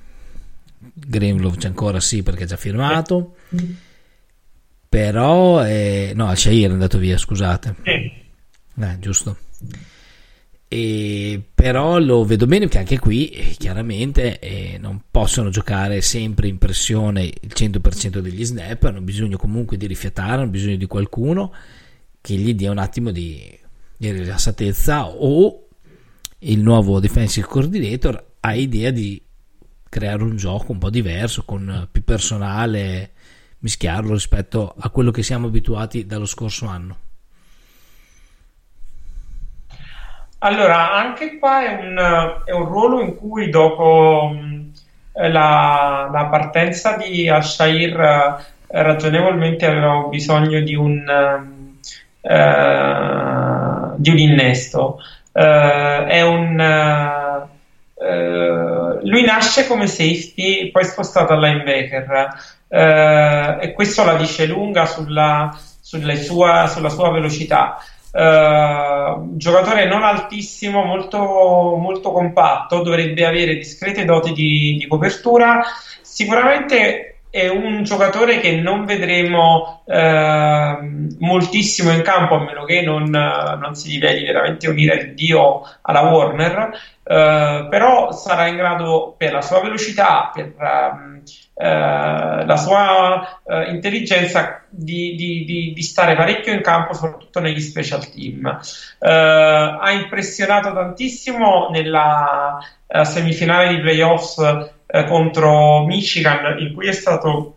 [0.94, 3.38] Greenlove c'è ancora sì perché è già firmato,
[4.90, 8.20] però eh, no, Al Shair è andato via, scusate.
[8.82, 9.38] Eh, giusto.
[10.68, 16.48] E però lo vedo bene che anche qui eh, chiaramente eh, non possono giocare sempre
[16.48, 21.54] in pressione il 100% degli snap, hanno bisogno comunque di rifiatare, hanno bisogno di qualcuno
[22.22, 23.42] che gli dia un attimo di,
[23.98, 25.68] di rilassatezza o
[26.40, 29.22] il nuovo defensive coordinator ha idea di
[29.90, 33.12] creare un gioco un po' diverso con più personale
[33.60, 37.10] mischiarlo rispetto a quello che siamo abituati dallo scorso anno
[40.44, 44.36] Allora, anche qua è un, è un ruolo in cui dopo
[45.14, 48.00] la, la partenza di Ashair
[48.68, 51.78] eh, ragionevolmente avevamo bisogno di un, ehm,
[52.22, 54.98] eh, di un innesto.
[55.32, 57.48] Eh, è un, eh,
[58.04, 62.30] eh, lui nasce come safety, poi spostato al linebacker
[62.68, 67.78] eh, e questo la dice lunga sulla sua, sulla sua velocità.
[68.12, 75.64] Uh, giocatore non altissimo, molto, molto compatto, dovrebbe avere discrete doti di, di copertura.
[76.02, 83.06] Sicuramente è un giocatore che non vedremo uh, moltissimo in campo, a meno che non,
[83.06, 86.70] non si riveli veramente unire il dio alla Warner.
[87.04, 91.22] Uh, però sarà in grado per la sua velocità, per um,
[91.56, 98.46] la sua intelligenza di, di, di, di, stare parecchio in campo, soprattutto negli special team.
[99.00, 104.38] Uh, ha impressionato tantissimo nella uh, semifinale di playoffs
[104.92, 107.56] uh, contro Michigan, in cui è stato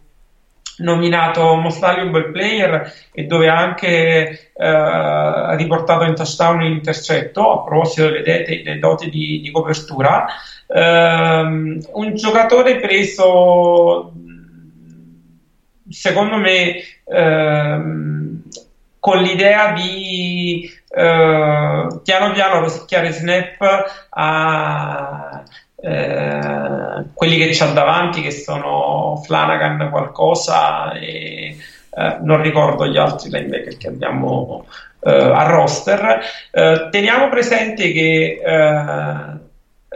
[0.79, 7.61] nominato Most Valuable Player e dove ha anche riportato in touchdown un intercetto.
[7.61, 10.27] A proposito, vedete le doti di, di copertura.
[10.67, 14.13] Um, un giocatore preso
[15.89, 18.43] secondo me ehm,
[18.99, 25.43] con l'idea di eh, piano piano rosicchiare snap a
[25.85, 31.57] eh, quelli che c'ha davanti che sono Flanagan qualcosa e
[31.97, 34.67] eh, non ricordo gli altri linebacker che abbiamo
[35.01, 36.21] eh, a roster
[36.91, 38.41] teniamo presente che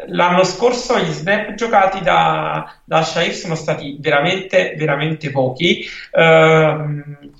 [0.06, 5.84] l'anno scorso gli snap giocati da, da Shair sono stati veramente, veramente pochi.
[6.12, 7.30] Uh,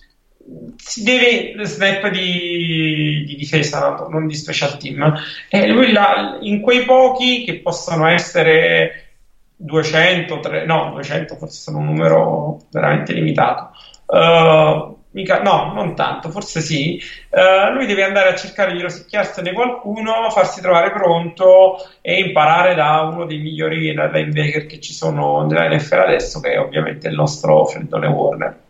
[0.76, 5.14] si deve snap di, di difesa, non di special team.
[5.48, 9.08] E lui là, in quei pochi che possono essere
[9.56, 13.70] 200, 3, no, 200 forse sono un numero veramente limitato.
[14.06, 17.00] Uh, Mica, no, non tanto, forse sì.
[17.30, 23.00] Uh, lui deve andare a cercare di rosicchiarsene qualcuno, farsi trovare pronto e imparare da
[23.02, 27.64] uno dei migliori linebacker che ci sono nella NFL adesso, che è ovviamente il nostro
[27.66, 28.66] Freddone Warner.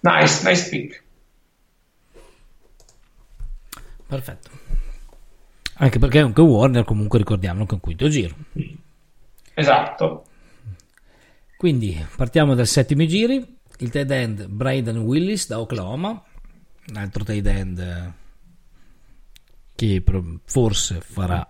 [0.00, 1.02] Nice, nice pick.
[4.06, 4.50] Perfetto.
[5.74, 8.34] Anche perché anche Warner comunque ricordiamo che è un quinto giro.
[9.54, 10.24] Esatto.
[11.56, 16.22] Quindi partiamo dal settimo giri il tight end Braden Willis da Oklahoma,
[16.88, 18.12] un altro tight end
[19.74, 20.02] che
[20.44, 21.48] forse farà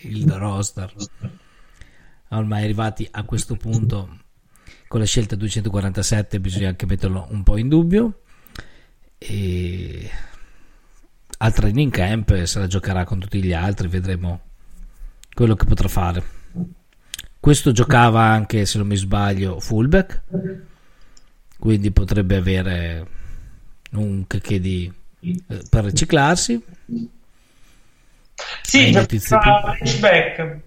[0.00, 0.92] il roster.
[2.28, 4.23] Ormai arrivati a questo punto
[4.88, 8.20] con la scelta 247 bisogna anche metterlo un po' in dubbio.
[9.18, 10.10] E
[11.38, 14.40] al training camp se la giocherà con tutti gli altri, vedremo
[15.32, 16.22] quello che potrà fare.
[17.40, 20.22] Questo giocava anche, se non mi sbaglio, fullback
[21.64, 23.06] quindi potrebbe avere
[23.92, 26.62] un che di eh, per riciclarsi
[28.60, 30.58] sì faceva l'hatchback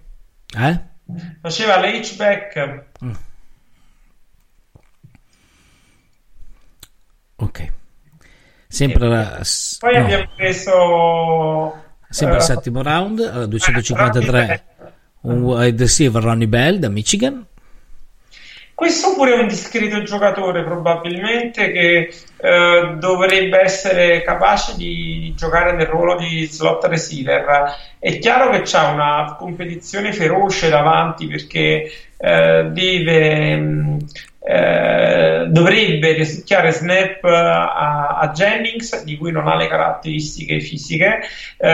[0.58, 0.82] eh?
[1.40, 3.12] faceva l'hatchback mm.
[7.38, 7.72] Ok.
[8.68, 9.42] Sempre la,
[9.80, 10.04] poi no.
[10.04, 14.64] abbiamo preso sempre uh, al settimo round alla 253
[15.22, 17.46] un wide receiver Ronnie Bell da Michigan.
[18.78, 25.88] Questo pure è un discreto giocatore probabilmente che eh, dovrebbe essere capace di giocare nel
[25.88, 27.74] ruolo di slot receiver.
[27.98, 33.98] È chiaro che c'ha una competizione feroce davanti perché eh, deve, mh,
[34.50, 41.20] eh, dovrebbe risucchiare snap a, a Jennings, di cui non ha le caratteristiche fisiche,
[41.58, 41.72] eh, eh,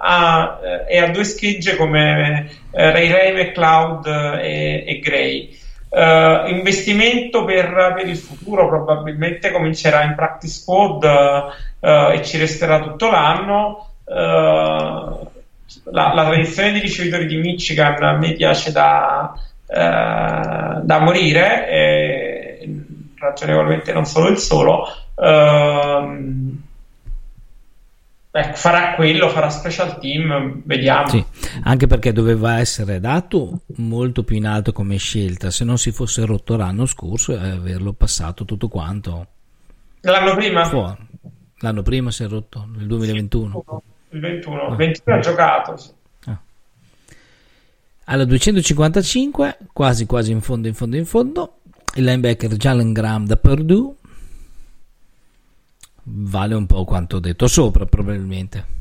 [0.00, 5.58] ha, e ha due schegge come eh, Ray Ray, McCloud e, e Gray.
[5.90, 12.80] Uh, investimento per, per, il futuro probabilmente comincerà in practice squad uh, e ci resterà
[12.80, 13.90] tutto l'anno.
[14.04, 15.28] Uh,
[15.90, 19.34] la, la, tradizione di ricevitori di Michigan a me piace da,
[19.72, 22.84] da morire, e,
[23.18, 24.86] ragionevolmente non solo il solo.
[25.16, 26.62] Ehm,
[28.32, 31.08] Ecco, farà quello, farà special team, vediamo.
[31.08, 31.24] Sì,
[31.64, 36.24] anche perché doveva essere dato molto più in alto come scelta, se non si fosse
[36.24, 39.26] rotto l'anno scorso e averlo passato tutto quanto.
[40.02, 40.64] L'anno prima?
[40.64, 41.08] Fuori.
[41.58, 43.82] L'anno prima si è rotto, nel 2021.
[44.10, 45.76] Il 21, il 21 ha giocato.
[45.76, 45.90] Sì.
[48.12, 51.60] Alla 255, quasi quasi in fondo, in fondo, in fondo,
[51.94, 53.94] il linebacker Jalen Graham da Purdue
[56.02, 58.78] vale un po' quanto detto sopra, probabilmente.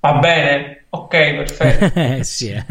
[0.00, 2.22] va bene, ok, perfetto.
[2.26, 2.64] sì, eh.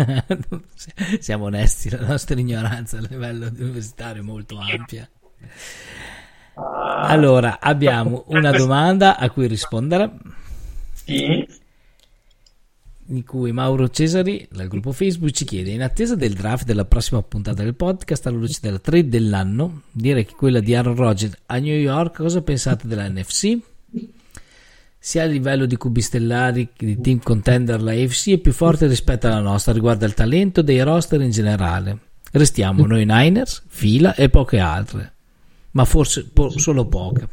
[1.22, 5.10] siamo onesti, la nostra ignoranza a livello universitario è molto ampia.
[6.56, 10.12] Allora, abbiamo una domanda a cui rispondere.
[10.94, 11.64] Sì
[13.08, 17.22] in cui Mauro Cesari dal gruppo Facebook ci chiede in attesa del draft della prossima
[17.22, 21.58] puntata del podcast alla luce della trade dell'anno direi che quella di Aaron Rodgers a
[21.58, 23.58] New York cosa pensate della NFC?
[24.98, 28.88] sia a livello di cubi stellari che di team contender la AFC è più forte
[28.88, 32.00] rispetto alla nostra riguardo al talento dei roster in generale
[32.32, 35.14] restiamo noi Niners, fila e poche altre
[35.76, 37.28] ma forse po- solo poche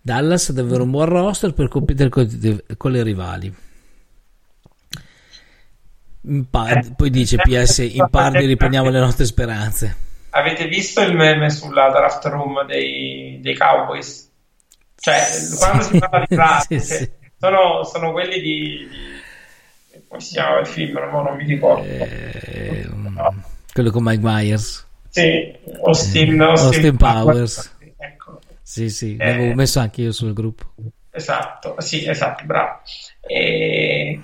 [0.00, 3.54] Dallas deve avere un buon roster per competere con, con le rivali
[6.50, 9.96] Par- poi dice PS in parte riprendiamo le nostre speranze
[10.30, 14.30] avete visto il meme sulla draft room dei, dei Cowboys
[14.96, 15.56] cioè sì.
[15.56, 17.10] quando si parla di draft sì, sì.
[17.38, 18.88] Sono, sono, quelli di,
[19.92, 23.42] di come si chiama il film no, non mi ricordo eh, no.
[23.72, 27.76] quello con Mike Myers sì Austin, eh, Austin, Austin Powers, Powers.
[27.98, 28.40] Ecco.
[28.62, 30.66] sì sì eh, l'avevo messo anche io sul gruppo
[31.10, 32.80] esatto sì esatto bravo
[33.20, 34.20] e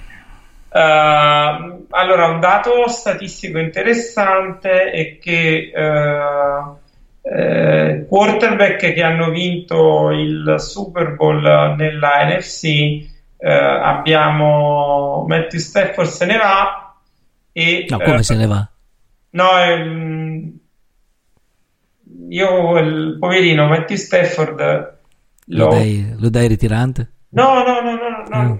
[0.75, 6.77] Uh, allora, un dato statistico interessante è che uh,
[7.23, 11.41] eh, quarterback che hanno vinto il Super Bowl
[11.79, 13.07] nella NFC
[13.37, 16.97] uh, abbiamo Matthew Stafford se ne va
[17.53, 18.69] e no, come se ne va?
[19.31, 19.51] No,
[22.29, 24.99] io il poverino Matthew Stafford
[25.47, 27.11] lo, lo, dai, lo dai ritirante?
[27.31, 28.43] No, no, no, no, no.
[28.43, 28.59] Mm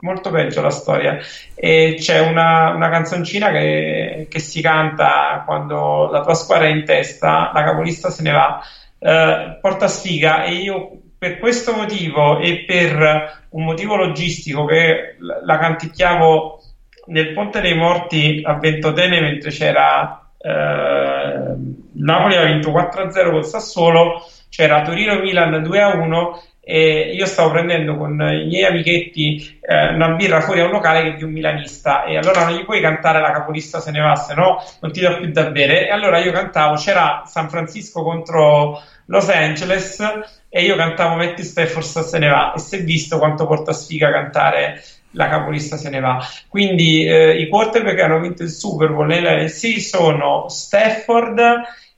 [0.00, 1.18] molto peggio la storia.
[1.54, 6.84] E c'è una, una canzoncina che, che, si canta quando la tua squadra è in
[6.84, 8.60] testa, la capolista se ne va,
[8.98, 15.58] eh, porta sfiga e io per questo motivo e per un motivo logistico che la
[15.58, 16.60] canticchiavo
[17.06, 21.54] nel Ponte dei Morti a Ventotene mentre c'era eh,
[21.94, 28.46] Napoli ha vinto 4-0 col Sassuolo, c'era Torino-Milan 2-1 e io stavo prendendo con i
[28.46, 32.16] miei amichetti eh, una birra fuori a un locale che è di un milanista e
[32.16, 35.16] allora non gli puoi cantare la capolista se ne va se no non ti do
[35.16, 35.88] più da bere.
[35.88, 40.00] E allora io cantavo c'era San Francisco contro Los Angeles
[40.48, 42.52] e io cantavo Metti Stafford se ne va.
[42.52, 44.80] E si è visto quanto porta sfiga cantare
[45.12, 49.06] la capolista se ne va quindi eh, i quarterback che hanno vinto il Super Bowl
[49.06, 51.40] nell'NC sono Stafford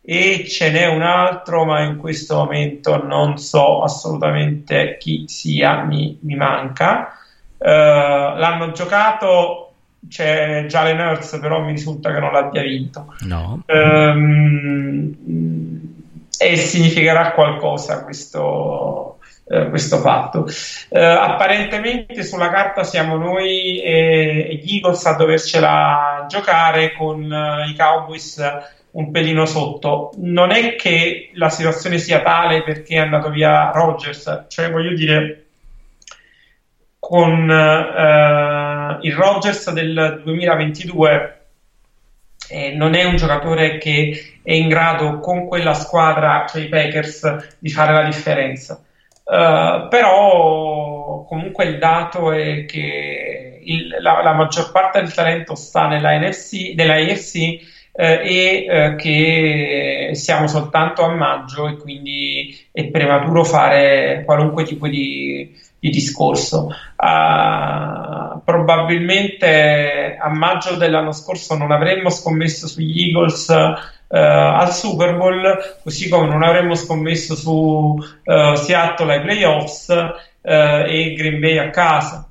[0.07, 6.19] e ce n'è un altro, ma in questo momento non so assolutamente chi sia, mi,
[6.21, 7.19] mi manca.
[7.57, 9.73] Uh, l'hanno giocato,
[10.07, 13.15] c'è Jalen Hurts, però mi risulta che non l'abbia vinto.
[13.21, 13.63] No.
[13.67, 15.15] Um,
[16.37, 19.14] e significherà qualcosa questo,
[19.45, 20.41] uh, questo fatto.
[20.41, 27.77] Uh, apparentemente sulla carta siamo noi e, e gli Eagles a dovercela giocare con i
[27.77, 28.41] Cowboys
[28.95, 30.13] un pelino sotto.
[30.17, 35.45] Non è che la situazione sia tale perché è andato via Rogers, cioè voglio dire,
[36.99, 41.39] con eh, il Rogers del 2022
[42.49, 47.57] eh, non è un giocatore che è in grado con quella squadra, cioè i Packers,
[47.59, 48.84] di fare la differenza.
[49.27, 55.87] Uh, però comunque il dato è che il- la, la maggior parte del talento sta
[55.89, 57.37] nella NFC, nella AFC
[57.93, 64.89] eh, e eh, che siamo soltanto a maggio e quindi è prematuro fare qualunque tipo
[64.89, 65.51] di,
[65.85, 66.71] di discorso.
[66.97, 75.79] Ah, probabilmente a maggio dell'anno scorso non avremmo scommesso sugli Eagles eh, al Super Bowl,
[75.83, 79.91] così come non avremmo scommesso su eh, Seattle ai playoffs
[80.41, 82.27] eh, e Green Bay a casa.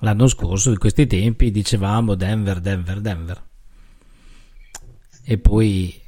[0.00, 3.42] L'anno scorso, in questi tempi, dicevamo Denver, Denver, Denver.
[5.24, 6.02] E poi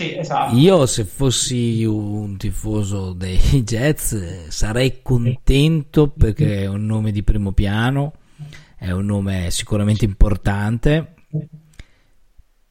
[0.00, 0.56] Sì, esatto.
[0.56, 7.52] io, se fossi un tifoso dei Jets, sarei contento perché è un nome di primo
[7.52, 8.14] piano,
[8.78, 11.16] è un nome sicuramente importante.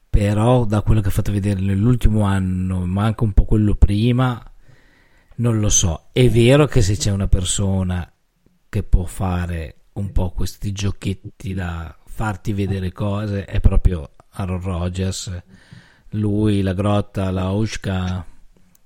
[0.10, 4.44] Però, da quello che ha fatto vedere nell'ultimo anno, ma anche un po' quello prima,
[5.36, 6.10] non lo so.
[6.12, 8.12] È vero che se c'è una persona
[8.68, 15.44] che può fare un po' questi giochetti da farti vedere cose, è proprio Aaron Rodgers.
[16.12, 18.26] Lui, la grotta, la Ushka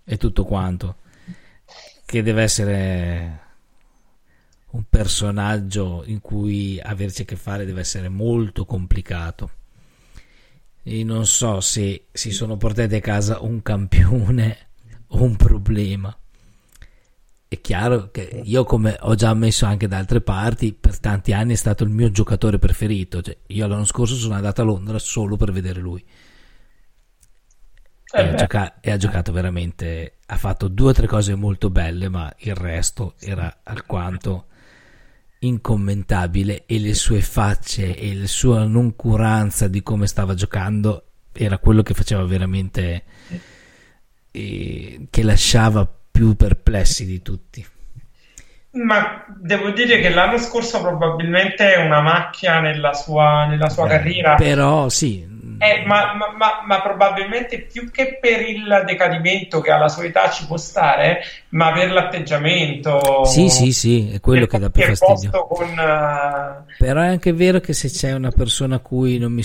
[0.03, 0.97] e tutto quanto.
[2.05, 3.41] Che deve essere
[4.71, 9.51] un personaggio in cui averci a che fare deve essere molto complicato.
[10.83, 14.57] E non so se si sono portati a casa un campione
[15.07, 16.15] o un problema.
[17.47, 21.53] È chiaro che io, come ho già ammesso anche da altre parti, per tanti anni
[21.53, 23.21] è stato il mio giocatore preferito.
[23.21, 26.03] Cioè, io l'anno scorso sono andato a Londra solo per vedere lui.
[28.15, 30.17] E, Eh ha, gioca- e ha giocato veramente.
[30.27, 34.47] Ha fatto due o tre cose molto belle, ma il resto era alquanto
[35.39, 36.65] incommentabile.
[36.65, 41.93] E le sue facce e la sua noncuranza di come stava giocando era quello che
[41.93, 43.03] faceva veramente.
[44.31, 47.65] eh, che lasciava più perplessi di tutti.
[48.71, 54.35] Ma devo dire che l'anno scorso probabilmente è una macchia nella sua, nella sua carriera.
[54.35, 55.25] Però sì,
[55.59, 60.29] Eh, ma, ma- ma- ma probabilmente più che per il decadimento che alla sua età
[60.29, 63.25] ci può stare, ma per l'atteggiamento.
[63.25, 65.47] sì, sì, sì, è quello che dà più fastidio.
[65.47, 69.43] con, eh, Però è anche vero che se c'è una persona a cui non mi,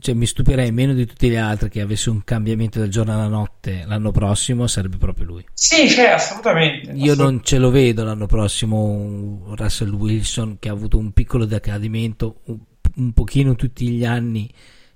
[0.00, 3.28] cioè, mi stupirei meno di tutti gli altri che avesse un cambiamento del giorno alla
[3.28, 5.44] notte l'anno prossimo, sarebbe proprio lui.
[5.54, 6.92] Sì, c'è assolutamente.
[6.92, 11.44] Io non ce lo vedo l'anno prossimo un Russell Wilson che ha avuto un piccolo
[11.44, 12.58] decadimento un,
[12.96, 14.50] un pochino tutti gli anni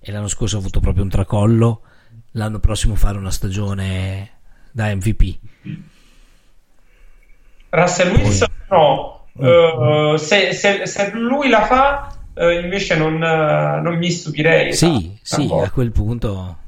[0.09, 1.81] e l'anno scorso ha avuto proprio un tracollo.
[2.33, 4.31] L'anno prossimo fare una stagione
[4.71, 5.39] da MVP.
[7.71, 9.27] Russell Wilson no.
[9.39, 14.73] Eh, se, se- se lui la fa, eh, invece non, eh, non mi stupirei.
[14.73, 15.63] Sì, sì, Esatto.
[15.63, 16.59] a quel punto.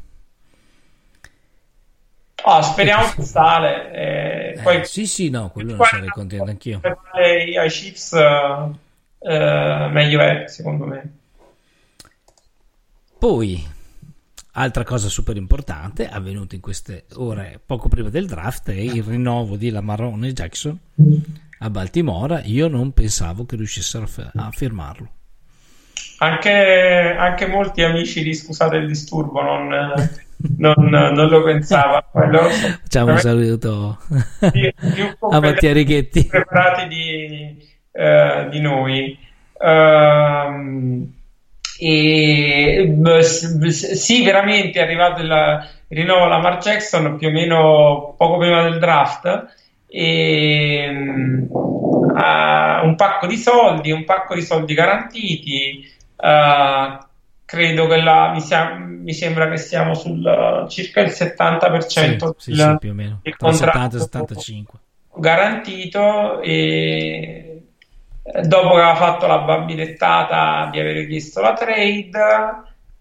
[2.45, 3.93] Ah, speriamo che sale.
[3.93, 6.80] eh, eh, poi sì, sì, no, quello Guarda, sarei contento anch'io.
[6.80, 6.99] per
[7.68, 8.70] Chiefs eh,
[9.20, 11.18] eh, meglio è, secondo me.
[13.19, 13.61] Poi,
[14.53, 19.57] altra cosa super importante, avvenuta in queste ore poco prima del draft, è il rinnovo
[19.57, 20.79] di Lamarone Jackson
[21.59, 22.43] a Baltimora.
[22.45, 25.09] Io non pensavo che riuscissero a firmarlo.
[26.19, 29.69] Anche, anche molti amici di Scusate il disturbo non,
[30.57, 32.05] non, non lo pensavano.
[32.12, 33.99] Facciamo un saluto
[34.53, 36.25] più- più a Mattia Righetti.
[36.27, 39.19] preparati di, eh, di noi.
[39.61, 41.16] Ehm,
[41.79, 42.95] e
[43.70, 48.79] sì, veramente è arrivato il, rinnovo alla Lamar Jackson più o meno poco prima del
[48.79, 49.57] draft.
[49.91, 50.87] E,
[52.14, 55.85] ha un pacco di soldi, un pacco di soldi garantiti.
[56.20, 56.99] eh,
[57.45, 62.51] credo che la, mi, sia- mi sembra che siamo sul eh, circa il 70% Sì,
[62.51, 63.20] sì, del- sì, più o meno.
[63.22, 64.79] del Tra 70 e contratto 75.
[65.14, 67.58] garantito e
[68.43, 72.11] dopo che aveva fatto la bambinettata di avere chiesto la trade,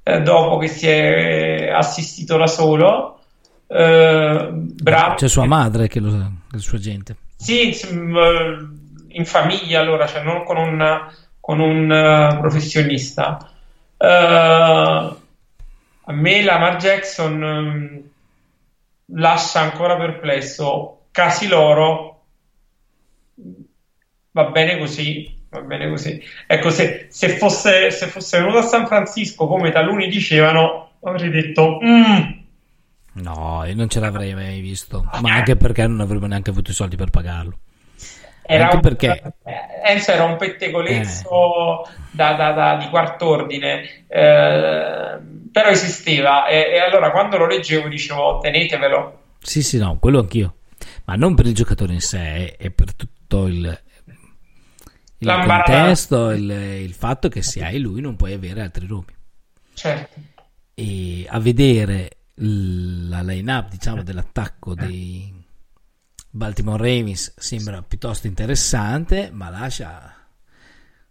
[0.03, 3.19] eh, dopo che si è assistito da solo,
[3.67, 5.15] eh, bravo.
[5.15, 7.15] C'è sua madre che lo sa, il suo agente.
[7.35, 11.07] Sì, m- in famiglia allora, cioè non con un,
[11.39, 13.51] con un eh, professionista.
[13.97, 14.07] Eh,
[16.09, 18.01] a me Lamar Jackson ehm,
[19.19, 20.93] lascia ancora perplesso.
[21.11, 22.16] Casi loro
[24.43, 26.21] va bene così, va bene così.
[26.45, 31.79] Ecco, se, se fosse, se fosse venuto a San Francisco come taluni dicevano, avrei detto
[31.83, 32.45] "Mm,
[33.13, 35.03] No, non ce l'avrei mai visto.
[35.21, 37.57] Ma anche perché non avremmo neanche avuto i soldi per pagarlo.
[38.43, 45.17] Era Anche un, perché- eh, Enzo era un pettegolezzo da, da- da- di quart'ordine, eh,
[45.51, 49.19] però esisteva e, e allora quando lo leggevo dicevo tenetevelo.
[49.41, 50.53] Sì, sì, no, quello anch'io.
[51.05, 53.81] Ma non per il giocatore in sé, è per tutto il,
[55.19, 55.73] Il L'ambarata.
[55.73, 59.15] contesto, il, il fatto che se hai lui non puoi avere altri nomi.
[59.73, 60.19] Certo.
[60.73, 65.33] E a vedere la line-up, diciamo, dell'attacco dei
[66.29, 70.13] Baltimore Ravens sembra piuttosto interessante, ma lascia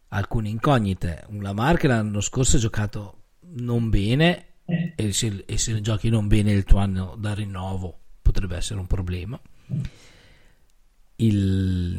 [0.09, 1.25] alcune incognite.
[1.29, 3.23] Un Lamar che l'anno scorso ha giocato
[3.57, 4.55] non bene
[4.95, 8.87] e se, e se giochi non bene il tuo anno da rinnovo potrebbe essere un
[8.87, 9.41] problema.
[11.17, 11.96] Il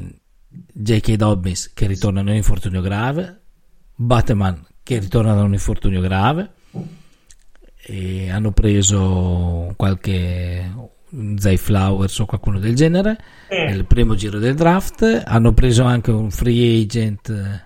[0.80, 1.16] J.K.
[1.16, 3.42] Dobbins che ritorna da un infortunio grave,
[3.96, 6.52] Batman che ritorna da un infortunio grave
[7.84, 10.72] e hanno preso qualche
[11.38, 13.18] Zay Flowers o qualcuno del genere
[13.50, 17.66] nel primo giro del draft hanno preso anche un free agent eh,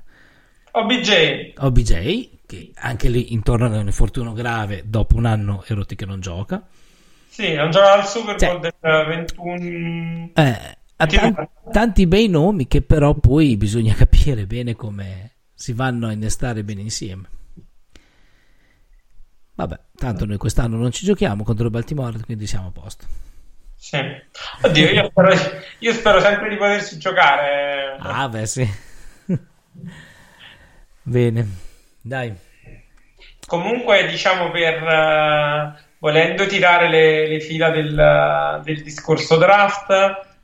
[0.71, 1.53] OBJ.
[1.57, 6.05] OBJ che anche lì intorno a un infortunio grave dopo un anno e rotti che
[6.05, 6.65] non gioca
[7.27, 10.29] Sì, non gioca al Super Cioè- Bowl del 21.
[10.35, 15.31] Eh, ha Sì, tan- ma- tanti bei nomi che però poi bisogna capire bene come
[15.53, 17.27] si vanno a innestare bene insieme.
[19.55, 23.05] Vabbè, tanto noi quest'anno non ci giochiamo contro il Baltimore, quindi siamo a posto.
[23.75, 23.97] Sì.
[24.61, 25.33] Oddio, io spero,
[25.79, 27.95] io spero sempre di potersi giocare.
[27.99, 28.67] Ah, beh, sì.
[31.03, 31.47] bene,
[32.01, 32.33] dai.
[33.45, 39.89] Comunque, diciamo, per eh, volendo tirare le, le fila del, del discorso draft,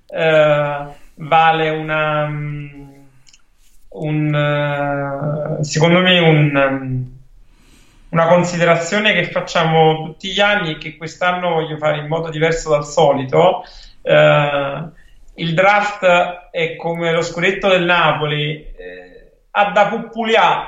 [0.08, 0.86] eh,
[1.16, 2.28] vale una.
[2.28, 2.86] mm,
[3.90, 4.36] un,
[5.60, 7.16] eh, secondo me, un, um,
[8.10, 12.70] una considerazione che facciamo tutti gli anni e che quest'anno voglio fare in modo diverso
[12.70, 13.64] dal solito.
[14.04, 14.84] Eh,
[15.36, 16.06] il draft
[16.52, 20.68] è come lo scudetto del Napoli, eh, ha da puppuliare.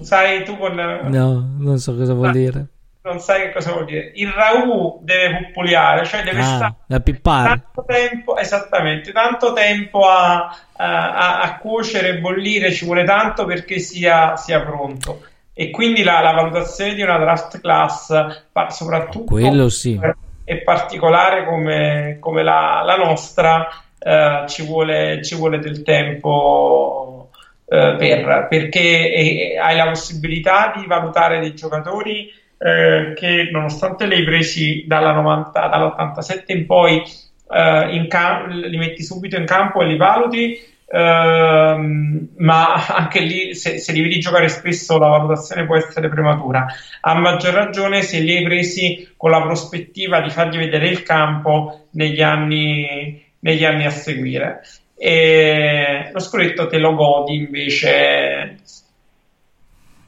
[0.00, 2.32] Sai tu con No, non so cosa vuol Ah.
[2.32, 2.66] dire.
[3.02, 4.12] Non sai che cosa vuol dire.
[4.14, 6.74] Il ragù deve puppuliare, cioè deve Ah, stare
[7.22, 13.78] tanto tempo, esattamente, tanto tempo a, a- a- cuocere e bollire, ci vuole tanto perché
[13.80, 15.24] sia, sia pronto.
[15.52, 19.98] E quindi la, la valutazione di una draft class, soprattutto Quello sì.
[20.44, 27.30] è particolare come, come la, la nostra, eh, ci vuole, ci vuole del tempo
[27.68, 32.32] eh, per, perché eh, hai la possibilità di valutare dei giocatori
[32.64, 37.02] eh, che nonostante li hai presi dalla 90, dall'87 in poi
[37.50, 43.54] eh, in cam- li metti subito in campo e li valuti ehm, ma anche lì
[43.54, 46.66] se, se li vedi giocare spesso la valutazione può essere prematura.
[47.00, 51.86] A maggior ragione se li hai presi con la prospettiva di fargli vedere il campo
[51.92, 54.62] negli anni, negli anni a seguire.
[54.96, 58.58] E lo scudetto te lo godi invece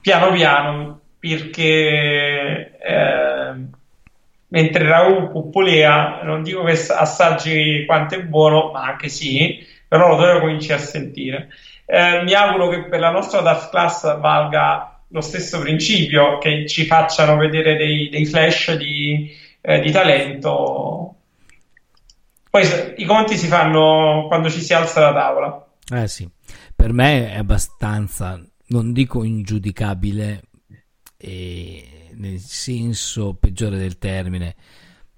[0.00, 3.54] piano piano perché eh,
[4.48, 10.40] mentre Raul Puppolea non dico che assaggi quanto è buono ma anche sì però lo
[10.40, 11.48] cominci a sentire.
[11.86, 16.84] Eh, mi auguro che per la nostra DAF class valga lo stesso principio che ci
[16.84, 21.14] facciano vedere dei, dei flash di, eh, di talento.
[22.50, 22.64] Poi
[22.96, 25.66] i conti si fanno quando ci si alza la tavola.
[25.94, 26.28] Eh sì,
[26.74, 30.42] per me è abbastanza, non dico ingiudicabile,
[31.24, 34.56] nel senso peggiore del termine,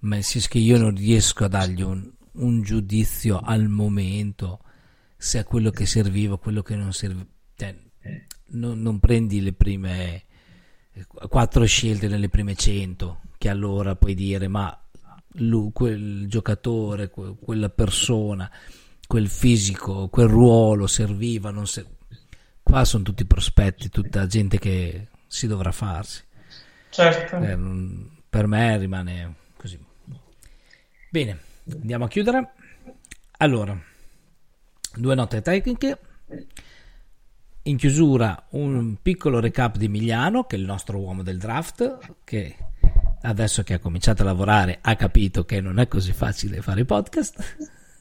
[0.00, 4.60] ma nel senso che io non riesco a dargli un, un giudizio al momento
[5.16, 7.26] se è quello che serviva, quello che non serviva.
[7.56, 7.76] Cioè,
[8.48, 10.24] non, non prendi le prime
[10.92, 14.78] eh, quattro scelte nelle prime cento, che allora puoi dire ma
[15.38, 18.50] lui, quel giocatore, que- quella persona,
[19.06, 21.86] quel fisico, quel ruolo serviva, non se-
[22.62, 26.22] qua sono tutti prospetti, tutta gente che si dovrà farsi.
[26.90, 29.78] certo Eh, non- per me rimane così.
[31.10, 31.38] Bene,
[31.70, 32.52] andiamo a chiudere.
[33.38, 33.78] Allora,
[34.94, 35.98] due note tecniche.
[37.62, 42.56] In chiusura un piccolo recap di Emiliano, che è il nostro uomo del draft, che
[43.22, 46.84] adesso che ha cominciato a lavorare ha capito che non è così facile fare i
[46.84, 47.56] podcast,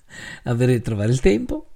[0.43, 1.71] avere trovare il tempo.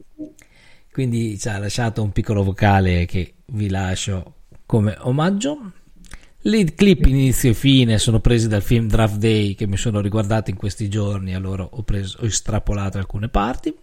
[0.91, 4.36] Quindi ci ha lasciato un piccolo vocale che vi lascio
[4.70, 5.72] come omaggio.
[6.41, 10.51] Le clip inizio e fine sono presi dal film Draft Day che mi sono riguardati
[10.51, 13.76] in questi giorni, allora ho, preso, ho estrapolato alcune parti.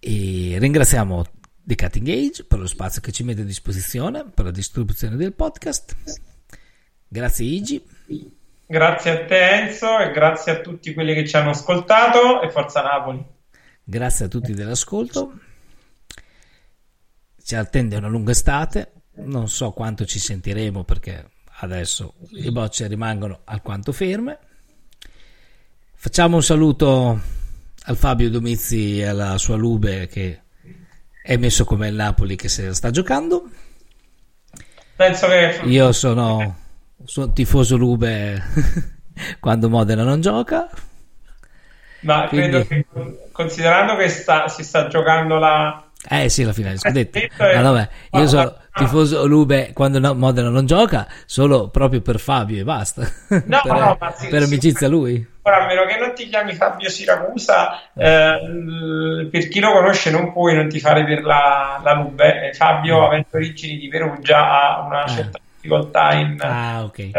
[0.00, 1.24] E ringraziamo
[1.62, 5.34] The Cutting Age per lo spazio che ci mette a disposizione per la distribuzione del
[5.34, 5.96] podcast.
[7.06, 7.84] Grazie Igi.
[8.66, 12.82] grazie a te Enzo e grazie a tutti quelli che ci hanno ascoltato e forza
[12.82, 13.24] Napoli
[13.84, 15.38] Grazie a tutti dell'ascolto.
[17.50, 18.92] Ci attende una lunga estate.
[19.14, 21.30] Non so quanto ci sentiremo perché
[21.62, 24.38] adesso le bocce rimangono alquanto ferme.
[25.96, 27.20] Facciamo un saluto
[27.86, 30.42] al Fabio Domizzi e alla sua Lube che
[31.24, 33.50] è messo come il Napoli che se la sta giocando.
[34.94, 36.56] Penso che Io sono,
[37.02, 38.40] sono tifoso Lube
[39.40, 40.70] quando Modena non gioca.
[42.02, 46.78] Ma credo Quindi- che considerando che sta- si sta giocando la Eh sì, la finale
[46.78, 47.18] scudetto.
[47.18, 52.00] scudetto è- Ma vabbè, io sono tifoso Lube quando no- Modena non gioca, solo proprio
[52.00, 53.02] per Fabio e basta.
[53.44, 54.46] No, per, no, ma sì, per sì.
[54.46, 55.28] amicizia a lui.
[55.42, 60.10] Ora, a meno che non ti chiami Fabio Siracusa, eh, l- per chi lo conosce
[60.10, 62.48] non puoi non tifare per la, la Lube.
[62.48, 66.98] Eh, Fabio, avendo origini di Perugia, ha una certa difficoltà in, Ah, ok.
[66.98, 67.12] eh,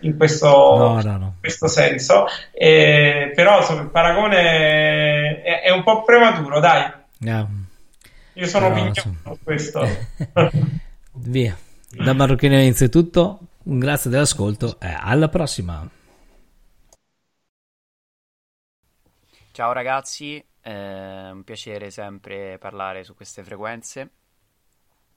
[0.00, 1.24] in questo, No, no, no.
[1.34, 2.26] in questo senso.
[2.52, 6.82] Eh, però insomma, il paragone è, è un po' prematuro, dai.
[7.28, 7.46] Ah,
[8.34, 9.16] Io sono Però, insomma.
[9.22, 9.80] su questo.
[11.14, 11.56] via.
[11.88, 13.38] Da Marocchino Inizio è tutto.
[13.64, 15.88] Un grazie dell'ascolto e alla prossima.
[19.52, 24.10] Ciao ragazzi, è un piacere sempre parlare su queste frequenze.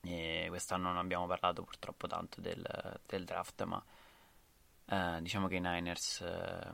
[0.02, 2.64] E quest'anno non abbiamo parlato purtroppo tanto del,
[3.06, 3.84] del draft, ma
[4.88, 6.72] eh, diciamo che i Niners eh,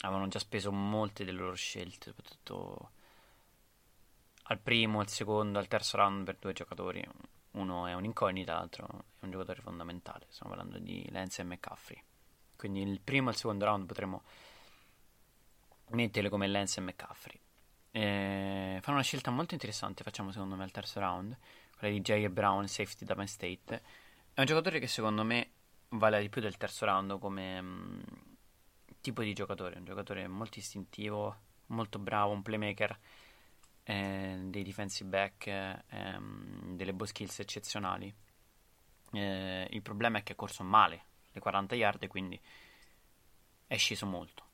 [0.00, 2.90] avevano già speso molte delle loro scelte, soprattutto
[4.48, 7.06] al primo, al secondo, al terzo round per due giocatori.
[7.52, 8.86] Uno è un'incognita, l'altro
[9.18, 10.26] è un giocatore fondamentale.
[10.28, 12.02] Stiamo parlando di Lance e McCaffrey.
[12.54, 14.22] Quindi il primo e il secondo round potremo
[15.90, 17.40] metterle come Lance e McCaffrey.
[17.90, 21.36] Eh, fanno una scelta molto interessante, facciamo secondo me al terzo round,
[21.78, 23.82] quella di Jay Brown, safety da Penn State.
[24.34, 25.50] È un giocatore che secondo me
[25.90, 28.00] vale di più del terzo round come mm,
[29.00, 31.36] tipo di giocatore, un giocatore molto istintivo,
[31.68, 32.98] molto bravo, un playmaker,
[33.88, 38.12] eh, dei defensive back, eh, ehm, delle ball skills eccezionali.
[39.12, 42.40] Eh, il problema è che ha corso male le 40 yard, quindi
[43.66, 44.44] è sceso molto.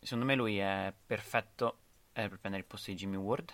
[0.00, 1.78] Secondo me lui è perfetto
[2.12, 3.52] eh, per prendere il posto di Jimmy Ward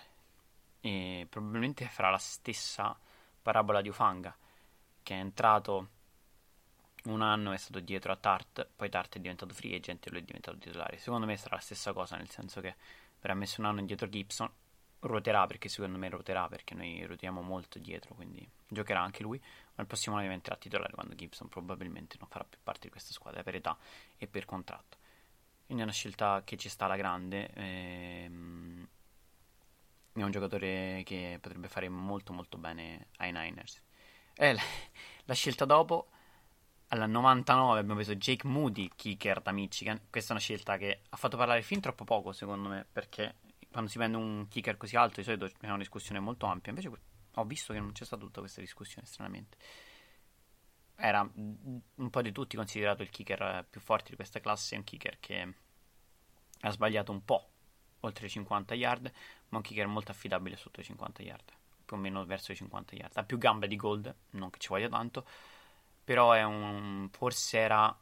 [0.81, 2.97] e probabilmente farà la stessa
[3.41, 4.35] parabola di Ufanga
[5.03, 5.89] che è entrato
[7.05, 10.19] un anno è stato dietro a Tart, poi Tart è diventato free agent e lui
[10.19, 10.97] è diventato titolare.
[10.97, 12.75] Secondo me sarà la stessa cosa, nel senso che
[13.19, 14.51] verrà messo un anno dietro Gibson,
[15.01, 19.81] ruoterà perché secondo me ruoterà perché noi ruotiamo molto dietro, quindi giocherà anche lui, ma
[19.81, 23.43] il prossimo anno diventerà titolare quando Gibson probabilmente non farà più parte di questa squadra
[23.43, 23.77] per età
[24.17, 24.97] e per contratto.
[25.65, 27.49] Quindi è una scelta che ci sta alla grande.
[27.53, 28.87] ehm,
[30.13, 33.81] è un giocatore che potrebbe fare molto molto bene ai Niners.
[34.33, 34.61] E la,
[35.25, 36.09] la scelta dopo,
[36.89, 40.01] alla 99 abbiamo preso Jake Moody, kicker da Michigan.
[40.09, 43.35] Questa è una scelta che ha fatto parlare fin troppo poco secondo me, perché
[43.71, 46.71] quando si prende un kicker così alto di solito c'è una discussione molto ampia.
[46.71, 46.91] Invece
[47.33, 49.57] ho visto che non c'è stata tutta questa discussione stranamente.
[50.95, 55.17] Era un po' di tutti considerato il kicker più forte di questa classe, un kicker
[55.19, 55.53] che
[56.61, 57.47] ha sbagliato un po'
[58.01, 59.11] oltre i 50 yard,
[59.49, 61.53] ma un kicker molto affidabile sotto i 50 yard,
[61.85, 63.15] più o meno verso i 50 yard.
[63.17, 65.25] Ha più gambe di Gold, non che ci voglia tanto,
[66.03, 67.97] però è un forse era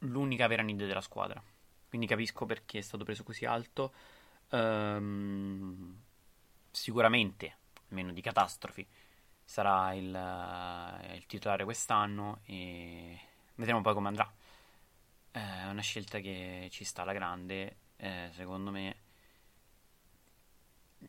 [0.00, 1.42] l'unica vera need della squadra.
[1.88, 3.92] Quindi capisco perché è stato preso così alto.
[4.50, 5.96] Ehm,
[6.70, 7.56] sicuramente,
[7.88, 8.86] almeno di catastrofi,
[9.44, 13.18] sarà il, eh, il titolare quest'anno e
[13.56, 14.30] vedremo poi come andrà.
[15.32, 18.96] È una scelta che ci sta alla grande, eh, secondo me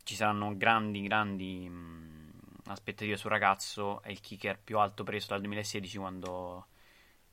[0.04, 2.32] ci saranno grandi, grandi mh,
[2.66, 4.02] aspettative sul ragazzo.
[4.02, 6.68] È il kicker più alto preso dal 2016 quando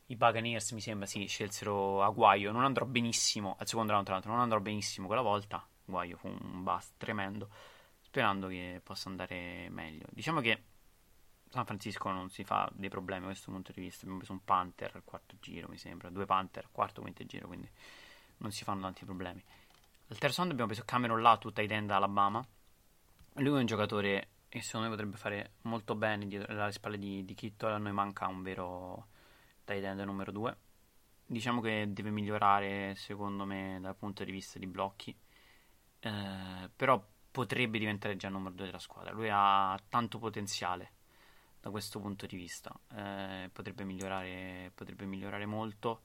[0.07, 2.53] i Buccaneers, mi sembra, sì, scelsero Aguayo.
[2.53, 5.67] Non andrò benissimo al secondo round, tra l'altro, non andrò benissimo quella volta.
[5.89, 7.49] Aguayo fu un bust tremendo,
[8.01, 10.07] sperando che possa andare meglio.
[10.11, 10.63] Diciamo che
[11.51, 14.01] San Francisco non si fa dei problemi da questo punto di vista.
[14.01, 17.47] Abbiamo preso un Panther al quarto giro, mi sembra, due Panther al quarto quinto giro,
[17.47, 17.69] quindi
[18.39, 19.43] non si fanno tanti problemi.
[20.11, 22.47] Al terzo round abbiamo preso Cameron Latu, tight end Alabama.
[23.35, 27.25] Lui è un giocatore che secondo me potrebbe fare molto bene dietro alle spalle di,
[27.25, 27.73] di Kittle.
[27.73, 29.09] A noi manca un vero
[29.65, 30.57] tight end numero 2.
[31.27, 35.15] Diciamo che deve migliorare, secondo me, dal punto di vista di blocchi.
[36.01, 39.13] Eh, però potrebbe diventare già il numero 2 della squadra.
[39.13, 40.93] Lui ha tanto potenziale
[41.61, 42.73] da questo punto di vista.
[42.95, 46.03] Eh, potrebbe, migliorare, potrebbe migliorare molto.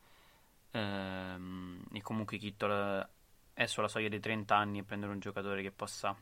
[0.72, 3.10] Ehm, e comunque Kittle
[3.54, 6.16] è sulla soglia dei 30 anni e prendere un giocatore che possa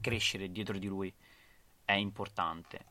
[0.00, 1.14] crescere dietro di lui
[1.84, 2.86] è importante.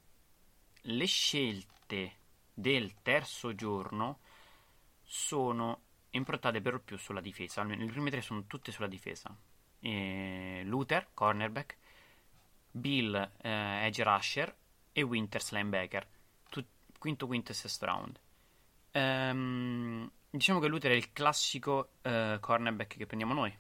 [0.84, 2.16] Le scelte
[2.54, 4.20] del terzo giorno
[5.04, 5.82] sono
[6.12, 7.62] improntate per lo più sulla difesa.
[7.62, 9.36] Almeno le prime tre sono tutte sulla difesa.
[9.82, 11.78] E Luther, cornerback,
[12.72, 14.56] Bill, eh, edge rusher
[14.94, 16.08] e Winters, linebacker.
[16.50, 16.68] Tut-
[16.98, 18.20] quinto, quinto e sesto round.
[18.92, 23.58] Ehm, diciamo che Luther è il classico eh, cornerback che prendiamo noi.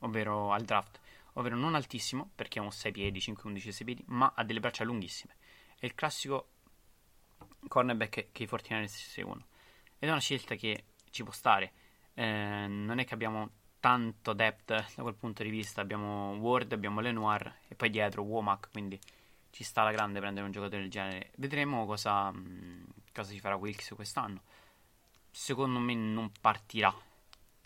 [0.00, 1.00] ovvero al draft,
[1.34, 4.60] ovvero non altissimo, perché è un 6 piedi, 5, 11, 6 piedi, ma ha delle
[4.60, 5.36] braccia lunghissime.
[5.78, 6.50] È il classico
[7.68, 9.46] cornerback che i 49ers seguono.
[9.98, 11.72] Ed è una scelta che ci può stare.
[12.14, 13.50] Eh, non è che abbiamo
[13.86, 15.80] tanto depth da quel punto di vista.
[15.80, 18.98] Abbiamo Ward, abbiamo Lenoir e poi dietro Womack, quindi
[19.50, 21.30] ci sta la grande prendere un giocatore del genere.
[21.36, 24.42] Vedremo cosa, mh, cosa si farà Wilkes quest'anno.
[25.30, 26.92] Secondo me non partirà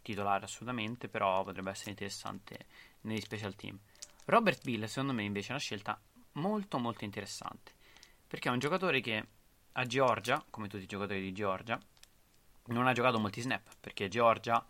[0.02, 2.66] titolare assolutamente, però potrebbe essere interessante
[3.02, 3.78] negli special team.
[4.26, 5.98] Robert Bill, secondo me, invece è una scelta
[6.32, 7.72] molto molto interessante,
[8.26, 9.26] perché è un giocatore che
[9.72, 11.80] a Georgia, come tutti i giocatori di Georgia,
[12.66, 14.62] non ha giocato molti snap, perché Georgia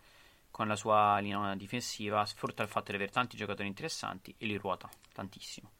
[0.51, 4.57] con la sua linea difensiva sfrutta il fatto di avere tanti giocatori interessanti e li
[4.57, 5.71] ruota tantissimo.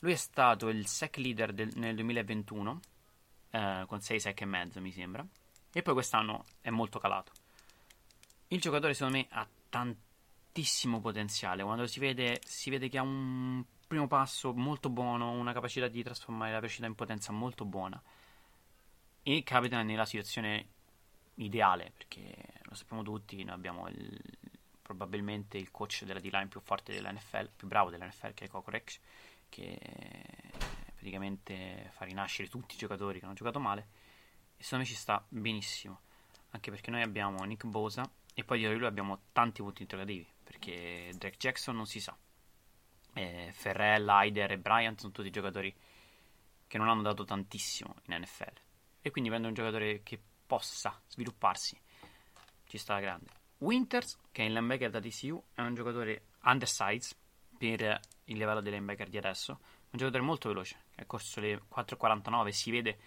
[0.00, 2.80] Lui è stato il sec leader del, nel 2021
[3.50, 5.26] eh, con 6 sec e mezzo mi sembra
[5.72, 7.32] e poi quest'anno è molto calato.
[8.48, 13.64] Il giocatore secondo me ha tantissimo potenziale, quando si vede, si vede che ha un
[13.86, 18.00] primo passo molto buono, una capacità di trasformare la velocità in potenza molto buona
[19.22, 20.68] e capita nella situazione
[21.34, 24.20] ideale perché lo sappiamo tutti, noi abbiamo il,
[24.82, 29.00] probabilmente il coach della D-line più forte dell'NFL, più bravo dell'NFL che è Kokorex,
[29.48, 29.78] che
[30.94, 33.88] praticamente fa rinascere tutti i giocatori che hanno giocato male
[34.56, 36.00] e secondo me ci sta benissimo,
[36.50, 40.26] anche perché noi abbiamo Nick Bosa e poi dietro di lui abbiamo tanti punti interrogativi,
[40.42, 42.16] perché Drake Jackson non si sa,
[43.14, 45.74] eh, Ferrell, Hyder e Bryant sono tutti giocatori
[46.66, 48.52] che non hanno dato tantissimo in NFL
[49.00, 51.80] e quindi prende un giocatore che possa svilupparsi
[52.66, 53.30] ci sta grande.
[53.58, 57.16] Winters, che è il linebacker da TCU, è un giocatore undersized
[57.56, 59.58] per il livello dei linebacker di adesso,
[59.90, 62.98] un giocatore molto veloce, che ha corso le 4.49, si vede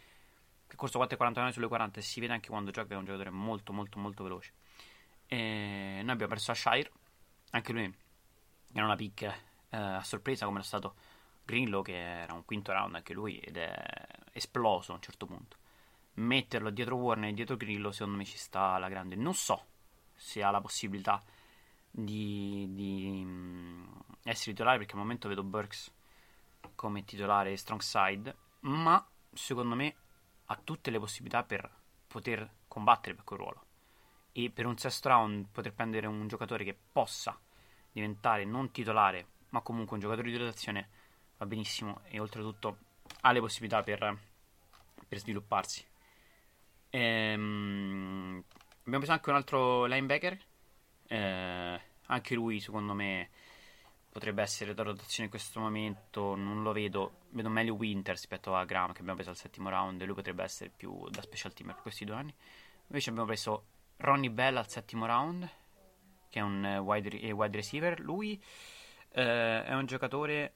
[0.68, 3.30] che ha corso 4.49 sulle 40 e si vede anche quando gioca, è un giocatore
[3.30, 4.54] molto molto molto veloce.
[5.28, 6.92] E noi abbiamo perso a Shire,
[7.52, 7.96] anche lui
[8.74, 10.96] era una pick eh, a sorpresa come era stato
[11.44, 13.84] Greenlow che era un quinto round anche lui ed è
[14.32, 15.58] esploso a un certo punto
[16.20, 19.16] metterlo dietro Warner e dietro Grillo secondo me ci sta alla grande.
[19.16, 19.66] Non so
[20.16, 21.22] se ha la possibilità
[21.90, 25.92] di, di mh, essere titolare perché al momento vedo Burks
[26.76, 29.04] come titolare strong side ma
[29.34, 29.96] secondo me
[30.46, 31.70] ha tutte le possibilità per
[32.08, 33.64] poter combattere per quel ruolo.
[34.32, 37.38] E per un sesto round poter prendere un giocatore che possa
[37.92, 40.90] diventare non titolare ma comunque un giocatore di rotazione
[41.38, 42.02] va benissimo.
[42.06, 42.78] E oltretutto
[43.22, 44.18] ha le possibilità per,
[45.08, 45.89] per svilupparsi
[46.92, 48.44] Ehm,
[48.80, 50.38] abbiamo preso anche un altro linebacker.
[51.08, 53.30] Eh, anche lui, secondo me,
[54.10, 56.36] potrebbe essere da rotazione in questo momento.
[56.36, 57.20] Non lo vedo.
[57.30, 60.02] Vedo meglio Winter rispetto a Graham, che abbiamo preso al settimo round.
[60.02, 62.34] E lui potrebbe essere più da special teamer per questi due anni.
[62.88, 63.66] Invece abbiamo preso
[63.98, 65.48] Ronnie Bell al settimo round,
[66.30, 68.00] che è un wide, wide receiver.
[68.00, 68.42] Lui
[69.12, 70.54] eh, è un giocatore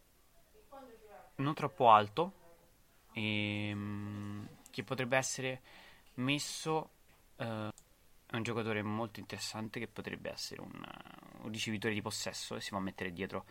[1.35, 2.41] non troppo alto.
[3.13, 5.61] E, ehm, che potrebbe essere
[6.15, 6.89] messo
[7.37, 7.69] uh,
[8.33, 10.71] è un giocatore molto interessante che potrebbe essere un,
[11.41, 13.45] un ricevitore di possesso e si può mettere dietro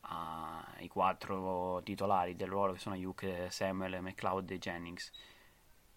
[0.00, 5.10] ai quattro titolari del ruolo che sono Hugh, Samuel, McLeod e Jennings.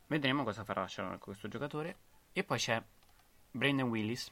[0.08, 1.98] Vedremo cosa farà Sharon con questo giocatore.
[2.34, 2.82] E poi c'è
[3.52, 4.32] Brandon Willis,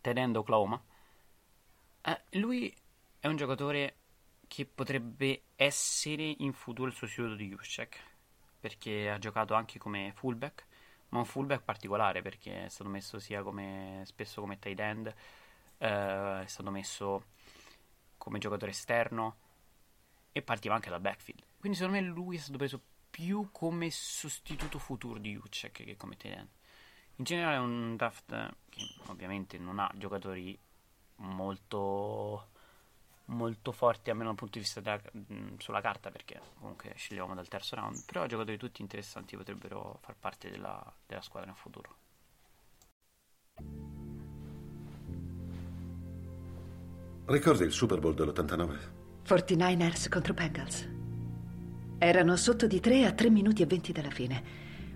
[0.00, 0.82] tenendo Oklahoma.
[2.00, 2.74] Eh, lui
[3.20, 3.96] è un giocatore
[4.46, 8.02] che potrebbe essere in futuro il sostituto di Juszczyk
[8.58, 10.66] perché ha giocato anche come fullback
[11.10, 15.06] ma un fullback particolare perché è stato messo sia come spesso come tight end,
[15.78, 17.24] eh, è stato messo
[18.18, 19.36] come giocatore esterno
[20.32, 21.42] e partiva anche dal backfield.
[21.58, 22.80] Quindi secondo me lui è stato preso
[23.10, 26.48] più come sostituto futuro di Jucek che come tight end.
[27.16, 30.56] In generale è un draft che ovviamente non ha giocatori
[31.16, 32.50] molto
[33.28, 37.48] molto forti almeno dal punto di vista della, mh, sulla carta perché comunque scegliamo dal
[37.48, 41.96] terzo round però giocatori tutti interessanti potrebbero far parte della, della squadra in futuro
[47.26, 48.78] Ricordi il Super Bowl dell'89?
[49.26, 50.88] 49ers contro Bengals.
[51.98, 54.42] Erano sotto di 3 a 3 minuti e 20 dalla fine.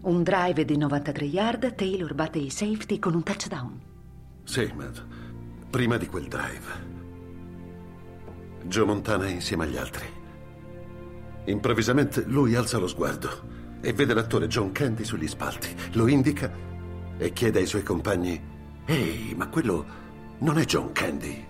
[0.01, 3.81] Un drive di 93 yard, Taylor batte i safety con un touchdown.
[4.45, 4.91] Sì, ma
[5.69, 6.92] prima di quel drive
[8.65, 10.07] Joe Montana è insieme agli altri.
[11.45, 13.29] Improvvisamente lui alza lo sguardo
[13.81, 15.75] e vede l'attore John Candy sugli spalti.
[15.93, 16.51] Lo indica
[17.19, 18.41] e chiede ai suoi compagni:
[18.85, 19.85] Ehi, ma quello
[20.39, 21.47] non è John Candy.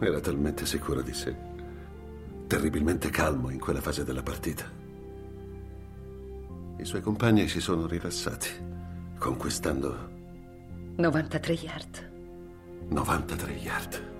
[0.00, 1.34] Era talmente sicuro di sé,
[2.48, 4.64] terribilmente calmo in quella fase della partita.
[6.78, 8.48] I suoi compagni si sono rilassati,
[9.16, 10.10] conquistando
[10.96, 12.10] 93 yard.
[12.88, 14.11] 93 yard.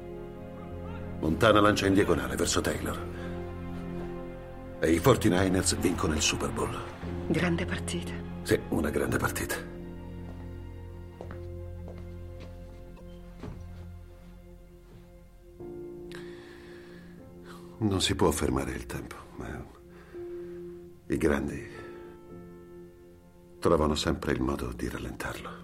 [1.22, 2.98] Montana lancia in diagonale verso Taylor.
[4.80, 6.76] E i 49ers vincono il Super Bowl.
[7.28, 8.12] Grande partita.
[8.42, 9.54] Sì, una grande partita.
[17.78, 19.64] Non si può fermare il tempo, ma
[21.06, 21.70] i grandi
[23.60, 25.61] trovano sempre il modo di rallentarlo.